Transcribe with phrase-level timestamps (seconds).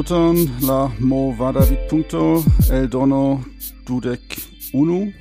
[0.00, 3.44] Saluton la mo vada vid punto el dono
[3.86, 4.22] dudec
[4.72, 5.12] unu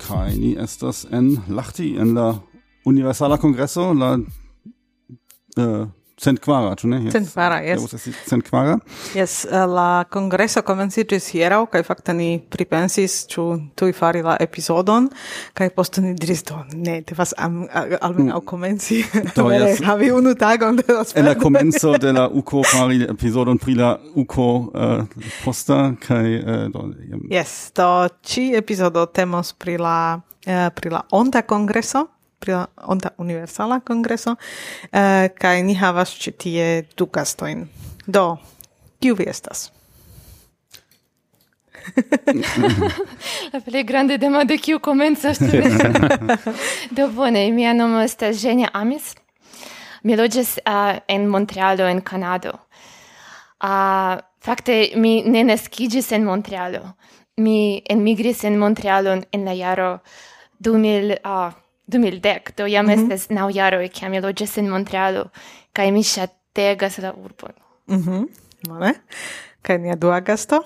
[0.00, 2.28] kai ni estas en lachti en la
[2.84, 5.84] universala congresso la uh,
[6.22, 6.98] centquara, ĉu ne?
[7.06, 7.14] Yes.
[7.14, 7.78] Centquara, yes.
[7.78, 8.78] Devus esti centquara.
[9.14, 13.44] Jes, eh, la congresso komenciĝis hieraŭ kaj fakte ni pripensis ĉu
[13.78, 15.08] tuj fari la epizodon
[15.58, 18.46] kaj poste ni diris do ne devas almenaŭ mm.
[18.46, 19.00] komenci.
[19.36, 19.82] Do jes.
[19.86, 23.94] Havi unu tagon de la En la komenco de la UKO fari epizodon pri la
[24.14, 26.88] UKO uh, posta kaj uh, do
[27.30, 32.06] Yes, do ĉi epizodo temos pri la uh, pri la onta kongreso
[32.38, 34.36] pri la Onta Universala congreso,
[34.92, 37.66] eh, kai ni havas ĉi tie du gastojn.
[38.06, 38.38] Do,
[39.00, 39.70] kiu vi estas?
[43.52, 45.38] La plej grande demando kiu komencas.
[46.96, 49.14] Do bone, mia nomo estas Ženja Amis.
[50.02, 52.52] Mi loĝas uh, en Montrealo en Kanado.
[53.62, 56.92] Uh, fakte mi ne naskiĝis en Montrealo.
[57.36, 59.98] Mi enmigris en Montrealon en la jaro
[60.60, 61.52] 2000 uh,
[61.88, 63.12] 2010, do jam mm -hmm.
[63.12, 65.30] estes nau jaroi, kiam mi loges in Montrealo,
[65.72, 67.52] kai mi ŝategas la urbon.
[67.86, 68.28] Mm -hmm.
[68.68, 68.94] Vale.
[69.62, 70.62] Kaj nia dua gasto?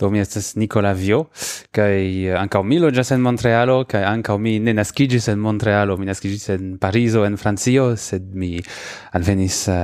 [0.00, 1.26] Do mi estes Nicola Vio,
[1.70, 6.48] kai ancao mi loges in Montrealo, kai ancao mi ne nascigis in Montrealo, mi nascigis
[6.48, 8.60] in Pariso, en Francio, sed mi
[9.12, 9.74] alvenis uh,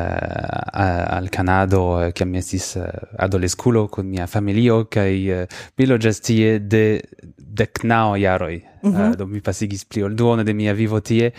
[1.19, 5.87] al Canado, eh, kiam mi estis eh, uh, adolesculo con mia familio, kai uh, mi
[5.87, 7.01] loges tie de
[7.37, 9.11] deknaŭ jaroi mm -hmm.
[9.11, 11.33] uh, do mi pasigis pli ol duone de mia vivo tie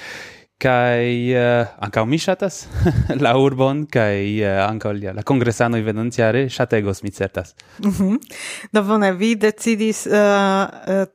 [0.60, 2.68] kai eh, uh, anka mi shatas
[3.24, 8.18] la urbon kai eh, uh, ankaŭ la, congressano i venontjare shategos mi certas mm -hmm.
[8.74, 11.06] do bone vi decidis uh, uh,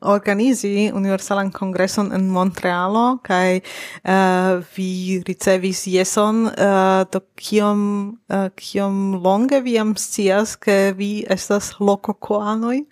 [0.00, 3.60] organizi universalan kongreson in Montrealo kai
[4.04, 11.24] uh, vi ricevis jeson uh, do kiom uh, kiom longe vi am scias ke vi
[11.28, 12.86] estas lokokoanoj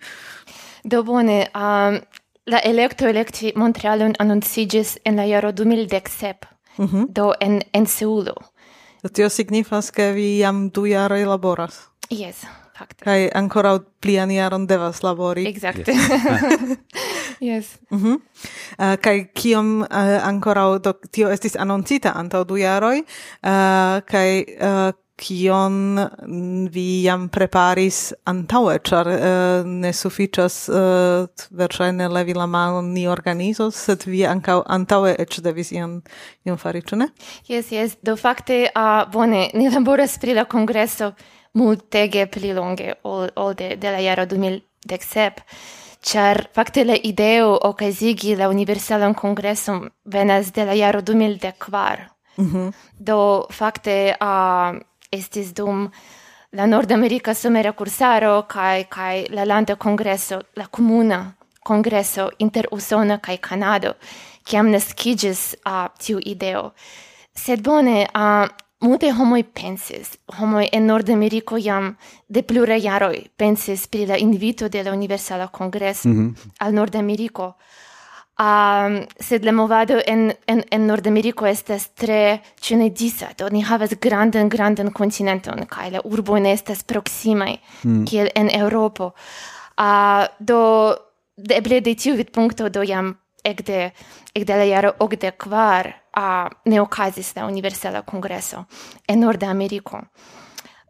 [0.83, 1.99] Do bone, um,
[2.49, 7.05] La electo electi Montrealun annuncigis en la jaro 2017, mm -hmm.
[7.09, 8.33] do en, en Seulo.
[9.13, 11.89] Tio signifas, che vi jam du jare laboras.
[12.09, 12.35] Yes,
[12.73, 13.05] fakte.
[13.05, 15.45] Kaj ancora plian jaron devas labori.
[15.47, 15.91] Exacte.
[15.91, 16.77] Yes.
[17.49, 17.65] yes.
[17.91, 18.15] Eh, mm -hmm.
[18.79, 23.03] uh, kai kiom eh, uh, ancora do, tio estis anoncita antaŭ du jaroj, eh,
[23.49, 27.99] uh, kai uh, kion mm, vi jam preparis
[28.29, 34.61] antaŭe, ĉar uh, ne sufiĉas uh, verŝajne levi la manon ni organizos, sed vi ankaŭ
[34.77, 35.99] antaŭe eĉ devis ion,
[36.47, 37.09] ion fari, ĉu ne?
[37.49, 41.13] Jes, jes, do fakte uh, bone, ni laboras pri la kongreso
[41.59, 45.43] multege pli longe ol, ol de, de la jaro 2017,
[46.09, 52.07] ĉar fakte la ideo okazigi la universalan kongreson venas de la jaro 2014.
[52.39, 52.71] Mm -hmm.
[52.97, 54.79] Do fakte uh,
[55.11, 55.89] estis dum
[56.51, 63.37] la Nordamerika somera cursaro kai kai la landa congresso la comuna congresso inter usona kai
[63.37, 63.95] canado
[64.43, 66.73] kiam naskigis a uh, tiu ideo
[67.33, 68.49] sed bone a uh,
[68.81, 71.97] Mute homoi pensis, homoi en Nordamerico jam
[72.27, 76.51] de plura jaroi pensis pri la invito de la Universala Congresso mm -hmm.
[76.59, 77.55] al Nord Americo
[78.39, 84.49] um, sed la movado en, en, en Nordameriko estas tre cinedisa, do ni havas grandan,
[84.49, 88.05] grandan continenton, kai la urbo ne estas proximai, mm.
[88.05, 89.13] kiel en Europo.
[89.77, 90.95] Uh, do,
[91.35, 93.13] de eble de tiu vidpunkto do jam
[93.43, 93.91] ekde,
[94.35, 98.65] ekde la jaro okde kvar uh, ne okazis la Universala Kongreso
[99.07, 100.03] en Nordameriko.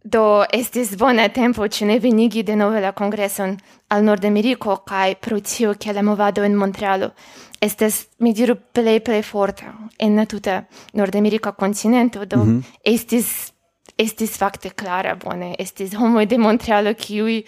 [0.03, 3.57] Do estis bona tempo ci ne venigi de nove la congreson
[3.87, 7.13] al Nordameriko kai pro tio che la movado en Montrealo
[7.59, 12.63] estes, mi diru, plei plei forta en la tuta Nordamerika continento, do mm -hmm.
[12.81, 13.53] estis
[13.97, 17.43] estis fakte klara bone, estis homoj de Montrealo kiuj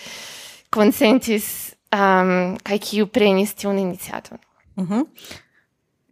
[0.70, 4.38] konsentis um, kaj kiu prenis tiun iniciaton.
[4.76, 5.06] Mm -hmm.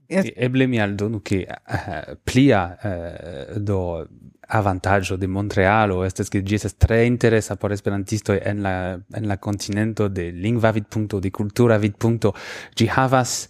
[0.09, 0.31] Yes.
[0.35, 4.07] Eble mi aldonu che uh, plia uh, do
[4.47, 10.09] avantaggio de Montrealo estes che gisas tre interesa por esperantisto en la en la continento
[10.09, 12.33] de lingua vid punto de cultura vidpunto
[12.73, 13.47] gi havas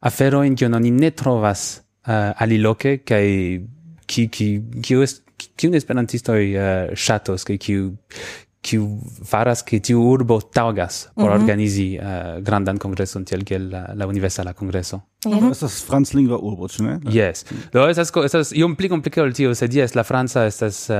[0.00, 3.64] afero in non ne trovas uh, aliloke kai
[4.06, 5.22] ki ki ki est
[5.56, 7.92] ki un esperantisto uh, shatos ke ki
[8.60, 8.84] kiu
[9.24, 11.40] faras ke tiu urbo taugas por mm -hmm.
[11.40, 15.00] organizi uh, grandan kongreson tiel kiel la, la universala kongreso.
[15.24, 15.50] Mm -hmm.
[15.50, 16.98] Estas franclingva urbo, ĉu ne?
[17.04, 17.44] Yes.
[17.72, 20.96] Do estas estas iom pli komplike ol tio, sed jes, la franca estas uh,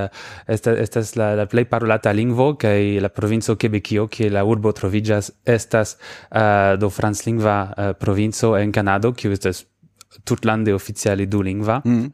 [0.46, 5.30] estas estas la, la plej parolata lingvo kaj la provinco Quebecio, kie la urbo troviĝas,
[5.44, 9.66] estas uh, do franclingva uh, provinco en Kanado, kiu estas
[10.24, 11.80] tutlande oficiale dulingva.
[11.84, 12.10] Mm.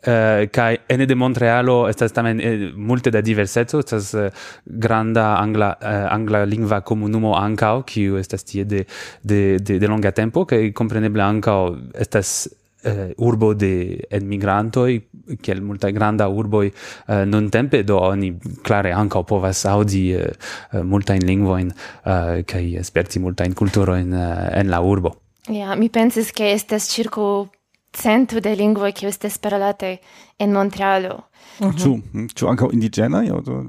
[0.00, 4.30] Uh, kai ene de Montrealo estas tamen eh, multe da diverseco estas uh,
[4.64, 8.86] granda angla uh, angla lingva komunumo ankaŭ kiu estas tie de
[9.20, 11.58] de de, de longa tempo kaj kompreneble ankaŭ
[12.00, 14.96] estas uh, urbo de enmigrantoi
[15.44, 18.32] kiel multa granda urboi uh, non tempe do oni
[18.64, 24.14] klare anca povas audi uh, multa in lingvoin uh, kai esperti multa in kulturo in
[24.16, 25.18] en la urbo.
[25.48, 27.50] Ja mi pensis ke estas circo
[27.92, 29.98] cento de lingvoj che estas parolate
[30.38, 31.24] in Montrealo.
[31.60, 31.90] Ĉu
[32.34, 33.64] ĉu indigena indiĝenaj do.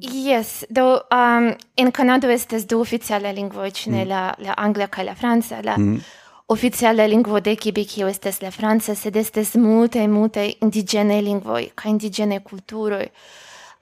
[0.00, 4.08] Yes, do um, in Canada estas du oficialaj lingvoj, mm.
[4.08, 5.60] la la angla kaj la franca.
[5.62, 6.00] La mm.
[6.48, 12.40] oficiala lingvo de Quebec estas la franca, sed estas multaj multaj indigene lingvoj ca indigene
[12.40, 13.06] kulturoj.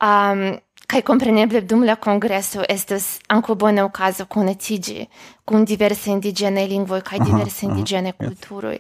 [0.01, 0.61] Um,
[0.91, 5.07] kai compreneble dum la congresso estes anco bona okazo konatiĝi
[5.45, 8.79] kun diverse indiĝenaj lingvoj kaj diverse indiĝenaj kulturoj.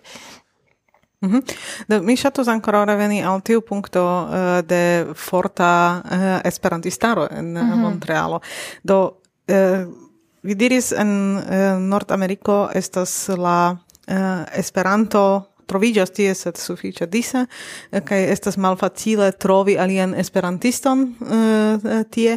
[1.21, 1.43] Mm -hmm.
[1.89, 7.57] Do, mi ŝatus ankoraŭ reveni al tiu punkto uh, de forta uh, esperantistaro en mm
[7.57, 7.77] -hmm.
[7.77, 8.41] Montrealo.
[8.83, 9.95] Do uh,
[10.43, 13.77] vi diris en uh, Nordameriko estas la
[14.09, 14.17] uh,
[14.53, 17.47] Esperanto troviĝas tie, sed sufiĉe dise,
[17.91, 22.37] eh, kaj estas malfacile trovi alian esperantiston eh, eh, tie,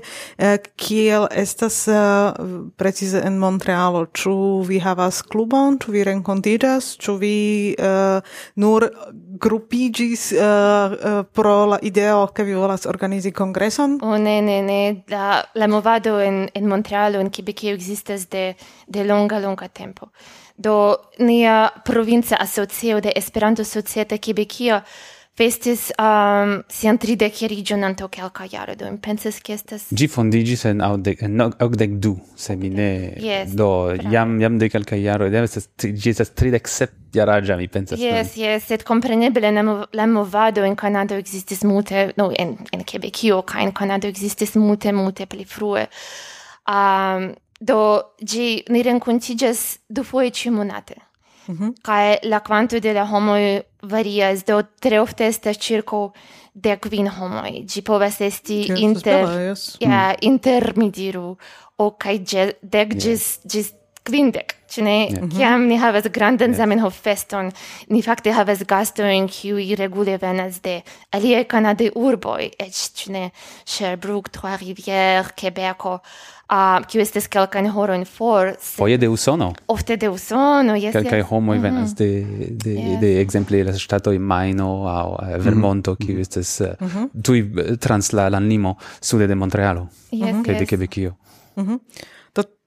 [0.78, 1.76] kiel estas
[2.78, 4.06] precize en Montrealo.
[4.14, 4.36] Ĉu
[4.68, 7.38] vi havas klubon, ĉu vi renkontiĝas, ĉu vi
[8.62, 8.86] nur
[9.44, 10.26] grupiĝis
[11.34, 13.98] pro la ideo, ke vi volas organizi kongreson?
[14.04, 14.82] Oh, ne, ne, ne.
[15.10, 18.56] La, la movado en, en Montrealo, en Quebecio, existas de,
[18.88, 20.12] de longa, longa tempo.
[20.56, 24.84] Do nia provincia asocio de Esperanto Societe Quebecio
[25.34, 29.88] festis um, sian tridec erigion anto quelca iaro, do pensas che estas...
[29.90, 33.16] Gi fondigis en audec, en audec du, se mi ne...
[33.18, 34.12] Yes, do, bravo.
[34.14, 38.00] jam, jam de quelca iaro, ed estas, gi estas tridec sep iaragia, mi pensas.
[38.00, 43.62] Yes, yes, sed compreneble la movado in Canado existis multe, no, en, en Quebecio, ca
[43.62, 45.88] in Canado existis multe, multe pli frue.
[46.70, 51.02] Um, do, gi ni rencontigas du foie ci monate.
[51.48, 51.74] Mm -hmm.
[51.82, 56.14] Kai la quanto de la homoi varias, do tre ofte estas circo
[56.54, 57.66] de quin homoi.
[57.68, 60.16] Gi povas esti inter, ja, yeah, mm.
[60.20, 61.38] inter, mi diru,
[61.76, 62.20] o kai
[62.62, 63.74] de gis, gis
[64.04, 64.98] quindec, ĉu ne?
[65.08, 65.22] Yeah.
[65.22, 65.32] Mhm.
[65.32, 66.58] Kiam ni havas grandan yeah.
[66.58, 67.52] Zamenhof feston,
[67.90, 73.26] ni fakte havas gastojn kiuj regule venas de alie kanadaj urboi, eĉ ĉu ne
[73.66, 76.00] Sherbrooke, Trois Rivières, Quebeco,
[76.52, 78.54] uh, kiu estas kelkajn horojn for.
[78.60, 78.76] Se...
[78.78, 79.54] Foje de Usono.
[79.68, 80.94] Ofte de Usono, jes.
[80.96, 81.30] Kelkaj yes.
[81.30, 81.64] homoj mm.
[81.64, 82.10] venas de
[82.64, 83.00] de yes.
[83.02, 85.44] de ekzemple la stato in aŭ uh, mhm.
[85.44, 86.20] Vermonto, mm -hmm.
[86.20, 87.22] estas uh, eh, mm -hmm.
[87.24, 90.60] tuj eh, trans la landlimo sude de Montrealo yes, kaj yes.
[90.60, 91.14] de Quebecio.
[91.56, 91.80] Mm -hmm.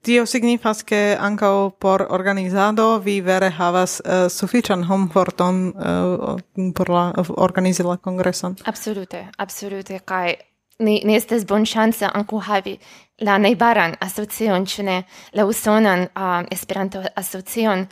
[0.07, 6.37] Tio signifas ke ankaŭ por organizado vi vere havas uh, sufiĉan homforton uh,
[6.79, 8.55] por la uh, organizi la kongreson.
[8.65, 10.35] Absolute, absolute kaj
[10.79, 12.79] ne, ne estas chance anku havi
[13.19, 17.87] la najbaran asocion, cine la usonan uh, Esperanto asocion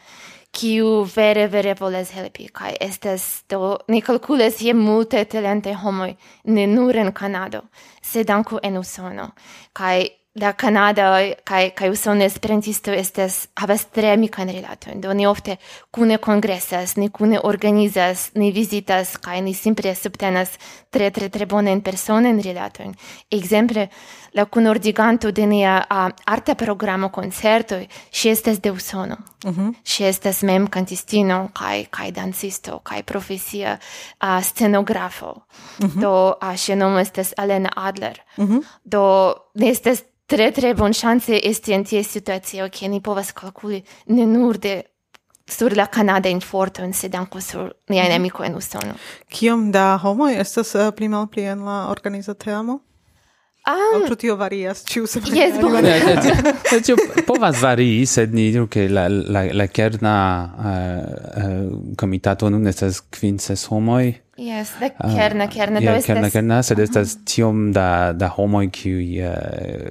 [0.53, 6.67] kiu vere vere volas helpi kaj estas do ne kalkulas je multe talente homoj ne
[6.67, 7.63] nur en Kanado,
[8.03, 9.31] sed anku en Usono
[9.73, 15.57] kaj la Canada kai kai usono esperantisto estas havas tre amikan rilatojn do ni ofte
[15.91, 20.59] kune kongresas ni kune organizas ni vizitas kai ni simple subtenas
[20.95, 22.83] tre tre tre bone in persone in rilato.
[23.29, 23.91] Exemple
[24.31, 25.87] la kunordiganto de nia
[26.25, 29.17] arte programo concerto si estes de usono.
[29.45, 29.75] Mm -hmm.
[29.83, 33.79] Si estes mem cantistino kai kai dancisto kai profesia
[34.19, 35.47] a uh, scenografo.
[35.79, 36.01] Mm -hmm.
[36.01, 38.17] Do a uh, si nomo estes Alena Adler.
[38.37, 38.63] Mm -hmm.
[38.83, 43.85] Do ne estas tre tre bon chance esti en tie situacio che ni povas calculi
[44.07, 44.94] ne nur de
[45.47, 48.95] sur la Canada in forto in sed anco sur nia nemico en Usono.
[49.29, 52.81] Kiom da homoj estas uh, pli en la organizatemo?
[53.65, 54.11] Um, ah.
[54.11, 55.39] Aŭ tio varias ĉiu semajne?
[55.39, 56.81] Yes, bone.
[56.85, 60.17] Tio povas varii, sed ni diru che la la la kerna
[60.59, 64.24] eh, eh, uh, uh, comitato nun estas quinces homoi.
[64.37, 66.33] Yes, de kerna kerna uh, yeah, do estas.
[66.33, 66.85] Kerna sed mhm.
[66.85, 69.35] estas tiom da da homoi kiuj uh,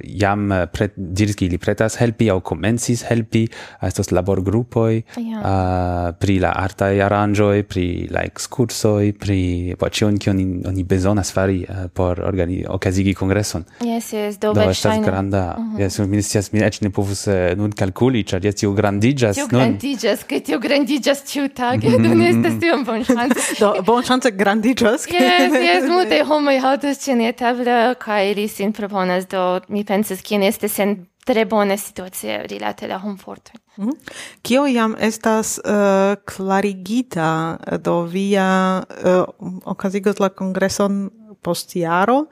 [0.03, 3.45] jam eh, pret, diris ke ili pretas helpi au komencis helpi,
[3.81, 5.39] estas laborgrupoj yeah.
[5.39, 9.39] uh, pri la artai aranjoi, pri la excursoi, pri
[9.79, 13.63] ĉion kion oni besonas fari uh, por organi okazigi kongreson.
[13.79, 15.55] Yes, yes, do, do estas granda.
[15.57, 15.79] Mhm.
[15.79, 19.47] Yes, mi scias, mi ec ne povus uh, nun calculi, char jes tio grandiĝas nun.
[19.47, 22.03] Tiu grandiĝas, ke tio grandiĝas ĉiutage, mm -hmm.
[22.09, 23.59] do ne mhm, estas tiom chance.
[23.59, 25.07] do bonŝance grandigas.
[25.07, 30.79] Yes, yes, multe homoi haltas cinetabla, cae li sin proponas do, mi pensas, cien estes
[30.79, 33.59] en tre bone situație rilate la homfortoi.
[33.77, 33.97] Mm -hmm.
[34.41, 39.23] Kio jam estas eh, uh, clarigita eh, do via uh,
[39.63, 41.09] okazigos la congreson
[41.41, 42.25] postiaro,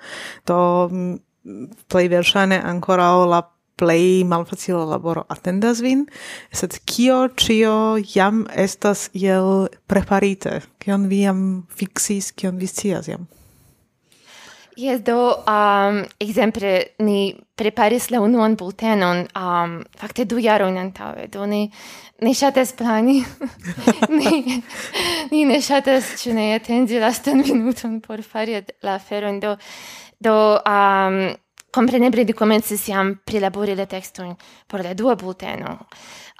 [0.45, 1.19] do mm,
[1.87, 3.41] plei verŝajne ankoraŭ la
[3.81, 6.05] plej malfacila laboro atendas vin,
[6.53, 13.25] sed kio cio jam estas iel preparite, kion vi jam fixis, kion vi scias jam?
[14.77, 21.45] Yes, do, um, exemple, ni preparis la unuan bultenon, um, fakte du jarojn antaŭe, do
[21.45, 21.65] ni
[22.21, 23.19] ni ŝatas plani,
[24.19, 24.61] ni,
[25.31, 29.55] ni ne ŝatas ĉu ne atendi lastan minuton por fari la aferon, do,
[30.21, 31.23] do um,
[31.71, 34.35] comprenebre li komencis jam prilabori la tekstojn
[34.67, 35.77] por la dua bulteno.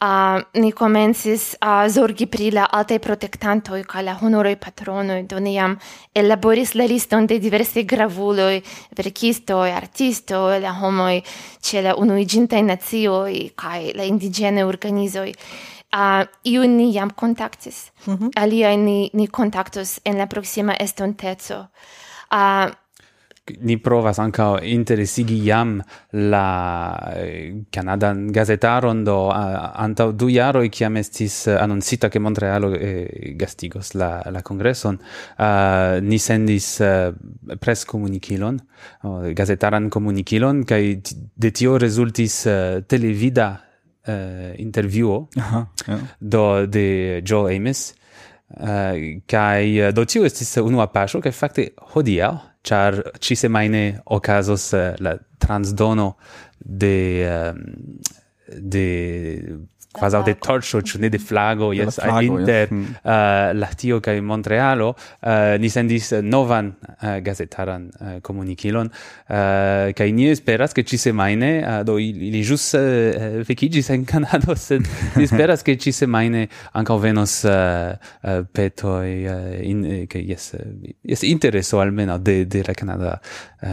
[0.02, 5.54] Uh, ni komencis uh, zorgi pri la altaj protektantoj kaj la honoroj patronoj, do ni
[5.54, 5.76] jam
[6.18, 8.64] ellaboris la liston de diversaj gravuloj,
[8.98, 11.22] verkistoj, artistoj, la homoj
[11.62, 15.30] ĉe la unuiĝintaj nacioj kaj la indiĝenaj organizoj.
[15.92, 18.30] Uh, iun ni jam kontaktis, mm -hmm.
[18.36, 21.68] aliaj ni, ni kontaktos en la proksima estonteco.
[22.32, 22.72] Uh,
[23.60, 25.82] ni provas ankaŭ interesigi jam
[26.12, 26.46] la
[27.16, 34.22] eh, kanadan gazetaron do antaŭ du jaroj kiam estis anoncita ke Montrealo eh, gastigos la
[34.32, 34.98] la kongreson
[35.40, 38.60] uh, ni sendis eh, uh, preskomunikilon
[39.04, 40.84] uh, gazetaran komunikilon kaj
[41.36, 43.58] de tio rezultis eh, televida
[44.58, 46.00] intervjuo -huh, yeah.
[46.20, 47.94] do de Joel Ames
[49.28, 52.32] kaj do tio estis unua paŝo kaj fakte hodiaŭ
[52.62, 56.18] char ci semaine ocasos uh, la transdono
[56.58, 58.00] de um,
[58.48, 59.60] de
[59.92, 63.12] quasi de torcio ĉu ne de flago jes inter uh,
[63.58, 65.30] Lahtio kaj Montrealo uh,
[65.60, 71.98] ni sendis novan uh, gazetaran uh, komunikilon uh, kaj ni esperas ke ĉisemajne uh, do
[72.00, 76.48] ili, ili ĵus uh, uh vekiĝis en Kanado sed ni esperas ke ĉisemajne
[76.80, 77.52] ankaŭ venos uh,
[78.24, 80.68] uh, petoj uh, in, uh, ke yes uh,
[81.04, 83.68] yes intereso almenaŭ de de la Kanada uh,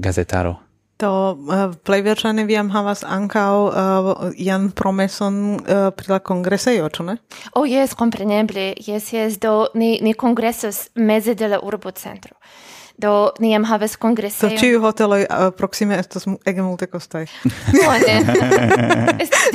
[0.00, 0.63] gazetaro.
[0.98, 6.86] Do uh, plej verŝajne vi jam havas ankaŭ uh, jan promeson uh, pri la kongresejo,
[6.94, 7.16] ĉu ne?
[7.58, 8.72] Oh jes, kompreneble.
[8.86, 12.38] Jes, jes, do ni ni kongresos meze de la urbocentro.
[12.96, 14.54] Do ni jam havas kongresejon.
[14.54, 17.26] Do ĉiuj hoteloj uh, proksime estas ege multekostaj.
[17.74, 18.16] Bone.
[19.24, 19.50] estas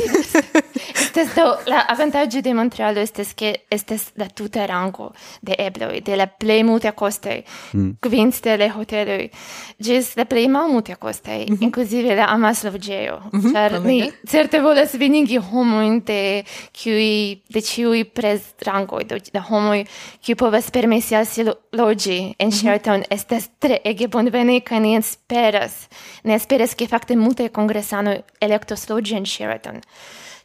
[1.09, 6.15] estes do la avantaggio de Montrealo estes che estes la tuta rango de ebloi, de
[6.15, 7.91] la plei multe costei, mm.
[7.99, 9.31] quin stelle hoteloi,
[9.79, 11.63] gis la plei mal multe costei, mm -hmm.
[11.63, 13.51] inclusive la amas logeo, mm -hmm.
[13.51, 19.87] char ni certe volas vinigi homoin de cui, de ciui pres rango do, de homoi
[20.23, 22.61] cui povas permesi al si logi en mm -hmm.
[22.61, 25.87] Sheraton, estes tre ege bonvene ca ni esperas,
[26.23, 29.81] ne esperas che facte multe congresanoi electos logi en Sheraton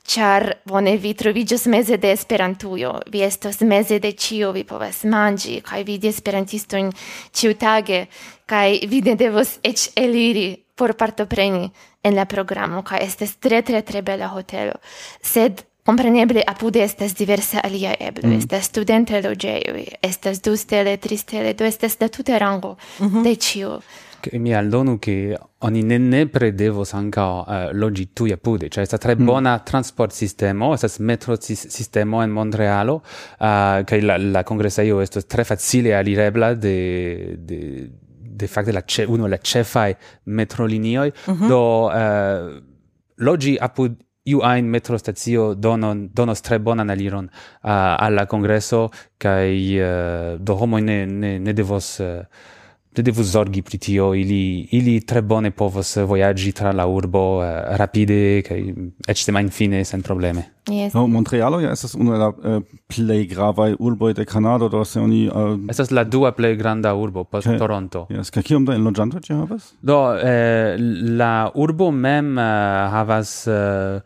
[0.07, 5.61] char bone vi trovigios meze de Esperantujo, vi estos meze de cio, vi povas mangi,
[5.65, 6.93] kaj vidi esperantistojn
[7.33, 8.07] ĉiutage,
[8.47, 11.71] kaj vi ne devos eĉ eliri por partopreni
[12.03, 14.75] en la programo, kaj estas tre tre tre bela hotelo.
[15.23, 18.39] Sed Compreneble apude estas diversa alia eblo, mm.
[18.39, 23.23] estas studente loĝejoj, estas du stele, tri stele, do estas la tuta rango mm -hmm.
[23.25, 23.81] de ĉio
[24.33, 29.17] mi aldonu che oni ne nepre devos anca uh, logi tui apude, cioè sta tre
[29.17, 29.25] mm.
[29.25, 33.03] bona transport sistemo, estas metro sis sistemo en Montrealo,
[33.39, 38.83] eh, uh, che la, la congresaio estos tre facile alirebla de, de, de facte la
[38.85, 41.49] ce, uno la cefai metrolinioi, mm -hmm.
[41.49, 42.63] do uh,
[43.17, 48.89] logi apud iu ein metro stazio donon donos tre bonan aliron uh, alla congresso
[49.19, 52.25] kai uh, do homo ne ne, ne devos uh,
[52.97, 57.47] ne devus zorgi pri tio, ili, ili tre bone povos vojaĝi tra la urbo uh,
[57.81, 58.61] rapide kaj
[59.09, 60.45] eĉ semajnfine sen probleme.
[60.71, 60.95] Yes.
[60.97, 65.01] No, Montrealo ja estas unu el la uh, plej gravaj urboj de Kanado, do se
[65.01, 67.59] oni uh, estas la dua plej granda urbo post okay.
[67.59, 68.07] Toronto.
[68.11, 69.73] Yes, kaj kiom da enloĝantoj ĝi havas?
[69.83, 70.79] Do eh,
[71.19, 72.45] la urbo mem uh,
[72.95, 74.01] havas uh,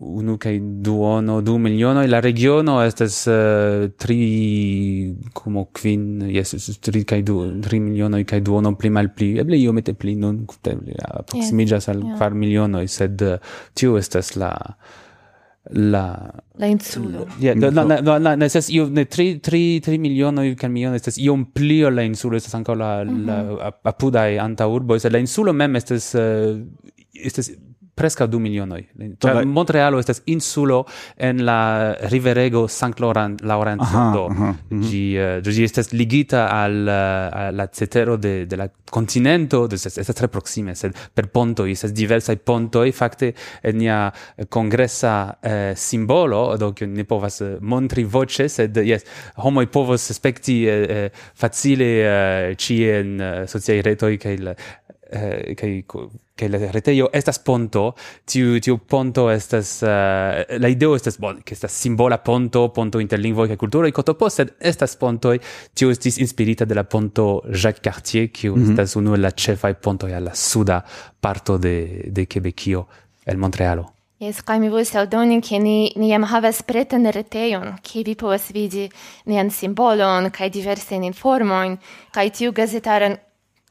[0.00, 2.06] unu kai duono, du milionoj.
[2.08, 8.40] La regiono estas uh, eh, tri, como quin yes tri kai du, tri milionoj kai
[8.40, 11.96] duono pli mal pli Eble io iomete pli non eble aproximiĝas yeah.
[11.96, 12.16] al yeah.
[12.16, 13.36] kvar milionoj, sed uh,
[13.74, 14.52] tiu estas la
[15.76, 16.06] la
[16.58, 17.26] la insulo.
[17.38, 20.70] Ja, yeah, no, no, no, no, no, estas io ne tri tri tri milionoj kaj
[20.72, 23.26] milionoj estas io un plio la insulo, estas ankaŭ la, mm -hmm.
[23.26, 23.76] la mhm.
[23.92, 27.52] apudaj antaŭurboj, sed la insulo mem estas uh, eh, estas
[27.94, 28.86] presca du milionoi.
[29.18, 29.44] Cioè.
[29.44, 33.82] Montrealo estas insulo en la riverego Sankt Laurent, Laurent
[34.12, 34.24] do.
[34.68, 39.98] Gi, uh, gi estas ligita al uh, la cetero de, de la continento, do estas,
[40.00, 44.00] estas tre proxime, sed per pontoi, estas diversai pontoi, facte en nia
[44.48, 49.04] congressa uh, eh, simbolo, do che ne povas montri voce, sed yes,
[49.44, 54.54] homoi povos spekti eh, facile uh, ci en sociai retoi, che il,
[55.12, 55.84] eh, che
[56.42, 57.94] che la retejo estas ponto,
[58.24, 63.18] tiu tiu ponto estas uh, la ideo estas bon, che sta simbola ponto, ponto inter
[63.18, 65.34] lingvo e cultura e coto sed estas ponto
[65.72, 68.70] tiu estis inspirita de la ponto Jacques Cartier, kiu mm -hmm.
[68.70, 70.84] estas uno la ĉefaj ponto al alla suda
[71.20, 72.86] parto de de Quebecio
[73.24, 73.92] el Montrealo.
[74.18, 78.52] Yes, kai mi volis aldoni, ke ni, ni jam havas pretan reteion, ke vi povas
[78.52, 78.88] vidi
[79.26, 81.78] nian simbolon kai diversen informoin,
[82.12, 83.16] kai tiu gazetaran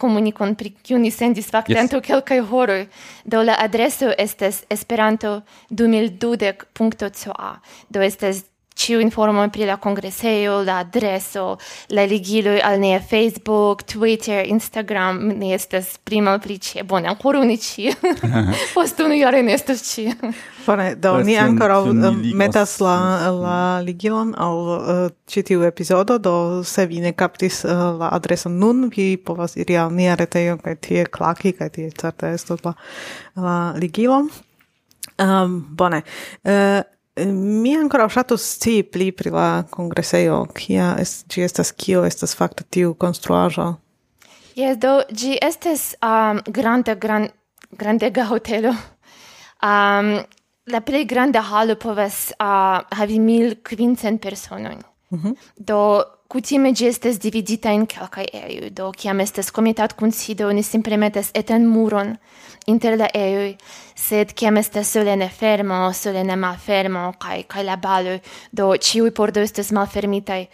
[0.01, 1.79] comunicon pri kiu ni sendis fakte yes.
[1.85, 2.83] antaŭ kelkaj horoj.
[3.25, 7.51] Do la adreso estas esperanto2020.ca.
[7.89, 8.43] Do estas
[8.81, 11.57] ciu informo pri la kongresejo, la adreso,
[11.89, 16.83] la ligiloj al nia Facebook, Twitter, Instagram, ni estas prima pri ĉie.
[16.83, 17.93] Bone, ankoraŭ ne ĉie.
[18.75, 20.15] Post unu jaro ne estas ĉie.
[20.65, 22.97] Bone, do ni ankoraŭ eh, metas la
[23.37, 26.35] la ligilon al eh, ĉi tiu epizodo, do
[26.65, 30.79] se vi ne kaptis eh, la adreson nun, vi povas iri al nia retejo kaj
[30.87, 32.73] tie klaki kaj tie certe estos la
[33.35, 34.31] la ligilon.
[35.21, 36.01] Um, bone.
[36.41, 36.81] Uh,
[37.19, 42.63] Mi ancora usato sti pli pri la kongresejo, kia est, ĝi estas, kio estas fakte
[42.63, 43.73] tiu konstruaĵo.
[44.55, 47.27] Yes, do gi estas um, granda, gran,
[47.75, 48.71] grandega hotelo.
[49.59, 50.13] Um,
[50.71, 54.79] la plej granda halo povas uh, havi mil kvincent personojn.
[55.11, 55.35] Mm -hmm.
[55.57, 60.95] Do Kutime gi estes dividita in calcae eiui, do ciam estes comitat consido ni simple
[60.95, 62.13] metes etan muron
[62.71, 63.57] inter la eiui,
[63.95, 68.15] sed ciam estes solene fermo, solene malfermo, cae, cae la balu,
[68.49, 70.47] do ciui pordo estes malfermitai,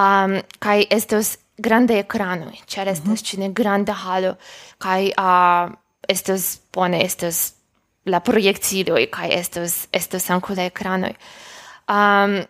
[0.00, 2.92] um, cae estos grande ecranui, cer mhm.
[2.94, 3.24] estes mm -hmm.
[3.28, 4.38] cine grande halo,
[4.78, 5.76] cae uh,
[6.08, 7.52] estos, bone, estos
[8.06, 11.16] la proiectiloi, cae estos, estos anco la ecranoi.
[11.86, 12.46] Um,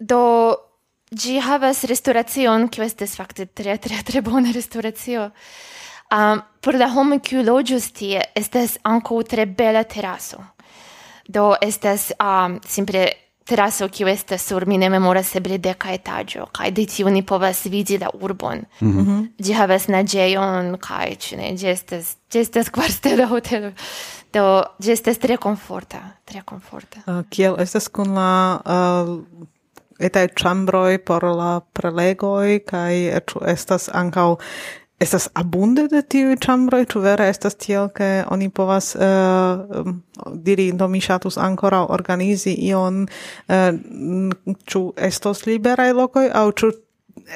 [0.00, 0.73] do
[1.14, 5.30] Gi havas restauracion, kiu estes fakte tre tre tre bona restauracio.
[6.14, 10.42] Um, por la homo kiu loĝus tie estas ankaŭ tre bela teraso.
[11.28, 13.06] Do estas um, simple
[13.44, 17.64] teraso kiu estas sur mi ne memoras eble deka etaĝo kaj de tiu ni povas
[17.70, 18.64] vidi la urbon.
[18.80, 19.28] Mm -hmm.
[19.38, 23.72] Ĝi havas naĝejon kaj ĉu ne ĝi estas ĝi estas kvarstela hotelo.
[24.32, 26.98] Do ĝi estas tre komforta, tre komforta.
[27.06, 29.20] Uh, kiel estas kun la uh,
[29.98, 34.36] etai chambroi por la prelegoi kai etu estas ankaŭ
[35.00, 39.90] estas abunde de tiu ĉambroj tu vera estas tiel ke oni povas uh,
[40.46, 43.06] diri do mi shatus ancora organizi ion
[43.48, 43.72] eh,
[44.70, 46.70] ĉu uh, estos liberai lokoi au ĉu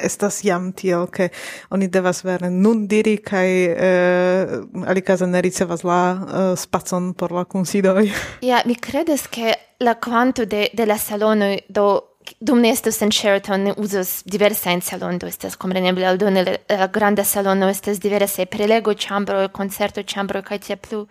[0.03, 1.29] estas jam tiel ke
[1.71, 7.31] oni devas vere nun diri kai uh, eh, alikaze ne ricevas la uh, spacon por
[7.31, 8.09] la kunsidoj.
[8.41, 12.08] Ja mi kredas ke la kvanto de de la salonoj do
[12.39, 17.23] dum ne estus en Sheraton ne uzas diversa in salondo, estas compreneble aldone la granda
[17.23, 21.07] salono, estas diversa prelego chambro, concerto chambro, kaj tia plu.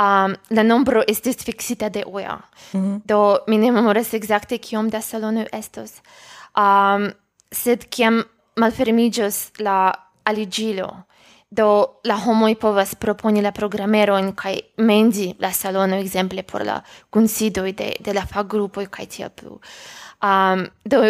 [0.00, 2.40] Um, la nombro estas fixita de OEA.
[2.72, 3.00] Mm -hmm.
[3.04, 5.92] Do mi ne memoras exacte kiom da salono estos.
[6.56, 7.12] Um,
[7.50, 8.24] sed kiam
[8.56, 9.92] malfermiĝos la
[10.24, 11.04] aligilo,
[11.50, 16.78] do la homoj povas proponi la programerojn kai mendi la salono ekzemple por la
[17.10, 19.60] kunsidoj de, de la grupo kaj tia plu.
[20.22, 21.02] Um, do,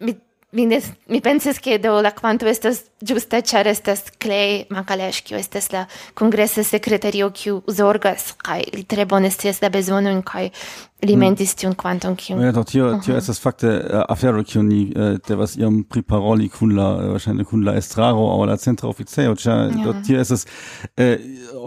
[0.00, 0.16] mi,
[0.52, 5.36] mi, des, mi pensis che do la quanto estas giusta, char estas Clay mancalesh kiu
[5.36, 10.50] estas la congresa secretario kiu zorgas, kai li tre bone da la in kai
[11.02, 11.18] li mm.
[11.18, 12.40] mentis tiun quantum kiu...
[12.40, 13.06] Ja, do, tio, uh -huh.
[13.06, 17.12] das estas fakte uh, afero, kiu ni uh, devas iam priparoli kun la, eh, uh,
[17.12, 19.84] wahrscheinlich kun la estraro, aber la centra oficejo, char ja.
[19.84, 20.46] do, tio estas
[20.98, 21.16] uh,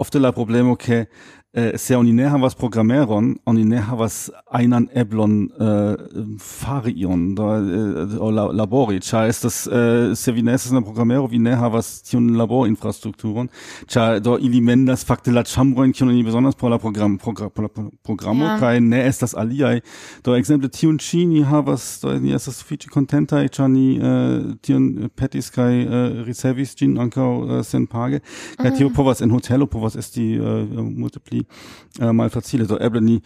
[0.00, 1.06] ofte la problemo, ke
[1.52, 5.96] eh, se oni ne havas programeron, oni ne havas einan eblon eh,
[6.38, 11.26] fari ion, da, eh, la, labori, cia estas, eh, se vi ne estas en programero,
[11.26, 13.48] vi ne havas tion laborinfrastrukturon,
[13.88, 17.64] cia do ili mendas fakte la chambroin kion oni besonders por la program, progra, por
[17.64, 18.58] la programo, ja.
[18.60, 19.80] kaj ne estas aliai,
[20.24, 25.10] Do exemple tion ĉi ni havas, do ni estas sufiĉe contentai, cia ni eh, tion
[25.16, 28.20] petis kai eh, ricevis ĝin ankaŭ eh, senpage,
[28.58, 28.76] kai mm.
[28.76, 28.96] tio mhm.
[28.96, 32.66] povas en hotelo povas esti eh, multipli irgendwie äh, malfacile.
[32.66, 33.22] Do ebbleni.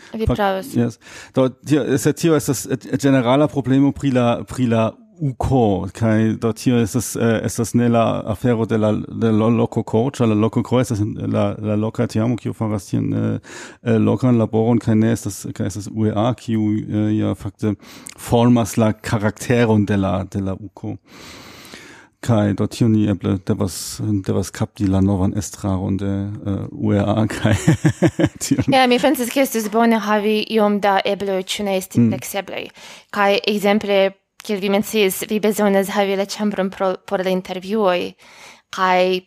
[0.75, 0.99] Yes.
[1.33, 6.81] Do tio, se tio estas generala problemo pri la pri la uco kaj do tio
[6.83, 10.63] estas eh, äh, estas ne la afero de la de la loco coach la loco
[10.63, 13.41] co estas la la loca tiamo kiu faras tian eh,
[13.83, 17.77] äh, äh, locan laboron ne ist das estas ist das UEA kiu äh, ja fakte
[18.17, 20.99] formas la karakteron de la de la uco.
[22.25, 26.13] kai do tio ni eble devas kap kapti la novan estraron de
[26.47, 27.57] uh, äh, UEA kai
[28.73, 32.09] Ja, mi pensis ke estis bone havi iom da eble ĉu esti mm.
[32.11, 32.65] flexible
[33.13, 36.71] kai exemple kiel vi menciis vi bezonas havi la ĉambron
[37.07, 38.15] por la intervjuoj
[38.77, 39.23] kai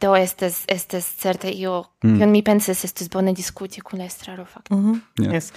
[0.00, 2.30] do estas estas certe io mm.
[2.30, 5.00] mi pensas estus bone diskuti kun la estraro fakte mm -hmm.
[5.22, 5.34] yeah.
[5.34, 5.52] yes.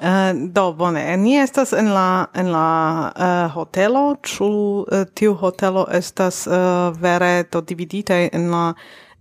[0.00, 5.34] Uh, do, bone, eh, ni estas en la, en la uh, hotelo, ču uh, tiu
[5.34, 8.72] hotelo estas uh, vere do dividite en la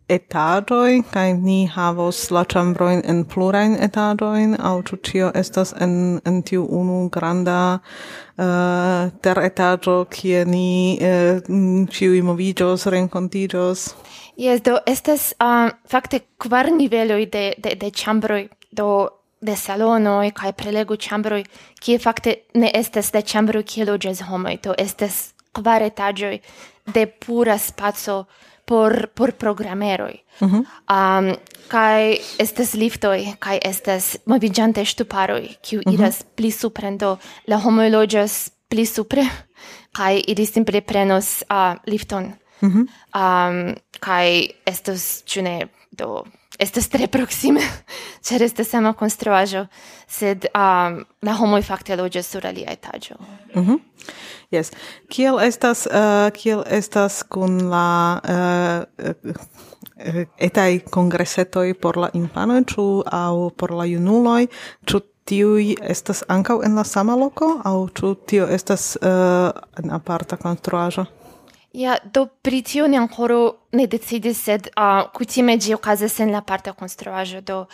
[0.08, 6.42] etagoi, kai ni havos la chambroin en plurain etagoin, au ĉu ĉio estas en, en
[6.48, 10.96] tiu unu granda uh, ter etajo, kie ni
[11.92, 13.89] ĉiuj uh, moviĝos, renkontiĝos.
[14.39, 19.10] Yes, do estas um, fakte kvar niveloj de, de, de chambroi, do
[19.41, 21.41] de salono e kai prelegu chambro
[21.80, 26.39] ki fakte ne estes de chambro ki loĝas homoj to estes kvar etaĝoj
[26.93, 28.25] de pura spaco
[28.65, 30.63] por por programeroj mm -hmm.
[30.95, 31.36] um,
[31.67, 35.93] kai estes liftoj kai estes moviĝante ŝtuparoj kiu mm -hmm.
[35.93, 39.25] iras pli supren do la homoj loĝas pli supre
[39.91, 42.86] kai ili simple prenos uh, lifton mm -hmm.
[43.21, 46.23] um, kai estos ĉu ne do
[46.60, 47.63] estas tre proxime,
[48.26, 49.65] cer estas sama konstruaĵo,
[50.08, 53.15] sed um, la homoj fakte loĝas sur alia etaĝo.
[53.56, 53.80] Mm -hmm.
[54.52, 54.72] Yes.
[55.10, 59.34] Kiel estas uh, kiel estas kun la uh,
[60.38, 64.48] etaj kongresetoj por la infanoj ĉu aŭ por la junuloj
[64.86, 69.52] ĉu tiui estas ancau en la sama loco, au ciu tio estas uh,
[69.84, 71.06] en aparta construajo?
[71.74, 76.42] Ja, do pri tio ni ancora ne decidis, sed uh, kutime gi okazas en la
[76.42, 77.66] parta konstruaĵo, do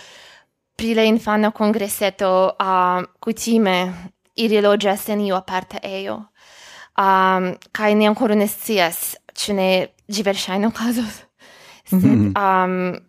[0.75, 3.93] pri la infana kongreseto uh, kutime
[4.35, 6.25] ili loĝas en iu aparta ejo.
[6.99, 9.69] Um, kaj ni ancora ne scias, ĉu ne
[10.11, 11.23] ĝi verŝajne okazos.
[11.85, 12.63] Sed, mm -hmm.
[12.65, 12.99] um,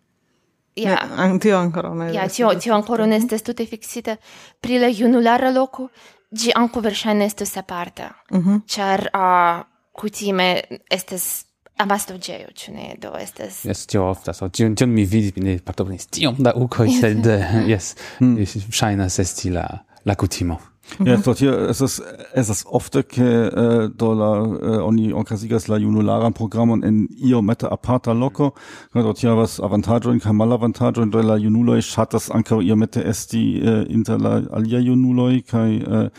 [0.77, 3.25] ja, ne, an tio ancora ne ja, tio, tio ancora ne mhm.
[3.25, 4.17] estes tute fixita.
[4.61, 5.89] Pri la junulara loko,
[6.31, 8.61] ĝi ankaŭ verŝajne estus aparta, mm -hmm.
[8.67, 9.11] ĉar...
[9.15, 10.49] Uh, kutime
[10.91, 11.47] estes
[11.79, 14.33] amasto geo chune Do estes yes tio ofta.
[14.33, 17.27] So tio tio mi vidi ne partoprenis tio da uko sed
[17.73, 18.71] jes, mm.
[18.73, 19.67] ŝajnas esti la
[20.07, 20.61] la kutimo.
[21.05, 21.23] Ja, mhm.
[21.25, 22.01] dort hier es ist
[22.33, 27.43] es ist oft, ke äh, dollar äh, oni onkasigas la junularan programm und in io
[27.43, 28.55] meta aparta loco
[28.95, 32.77] ja, dort hier was avantaggio und kamal avantaggio und dollar junuloi hat das ankaŭ io
[32.77, 36.11] meta esti äh, inter la alia junuloi kai äh,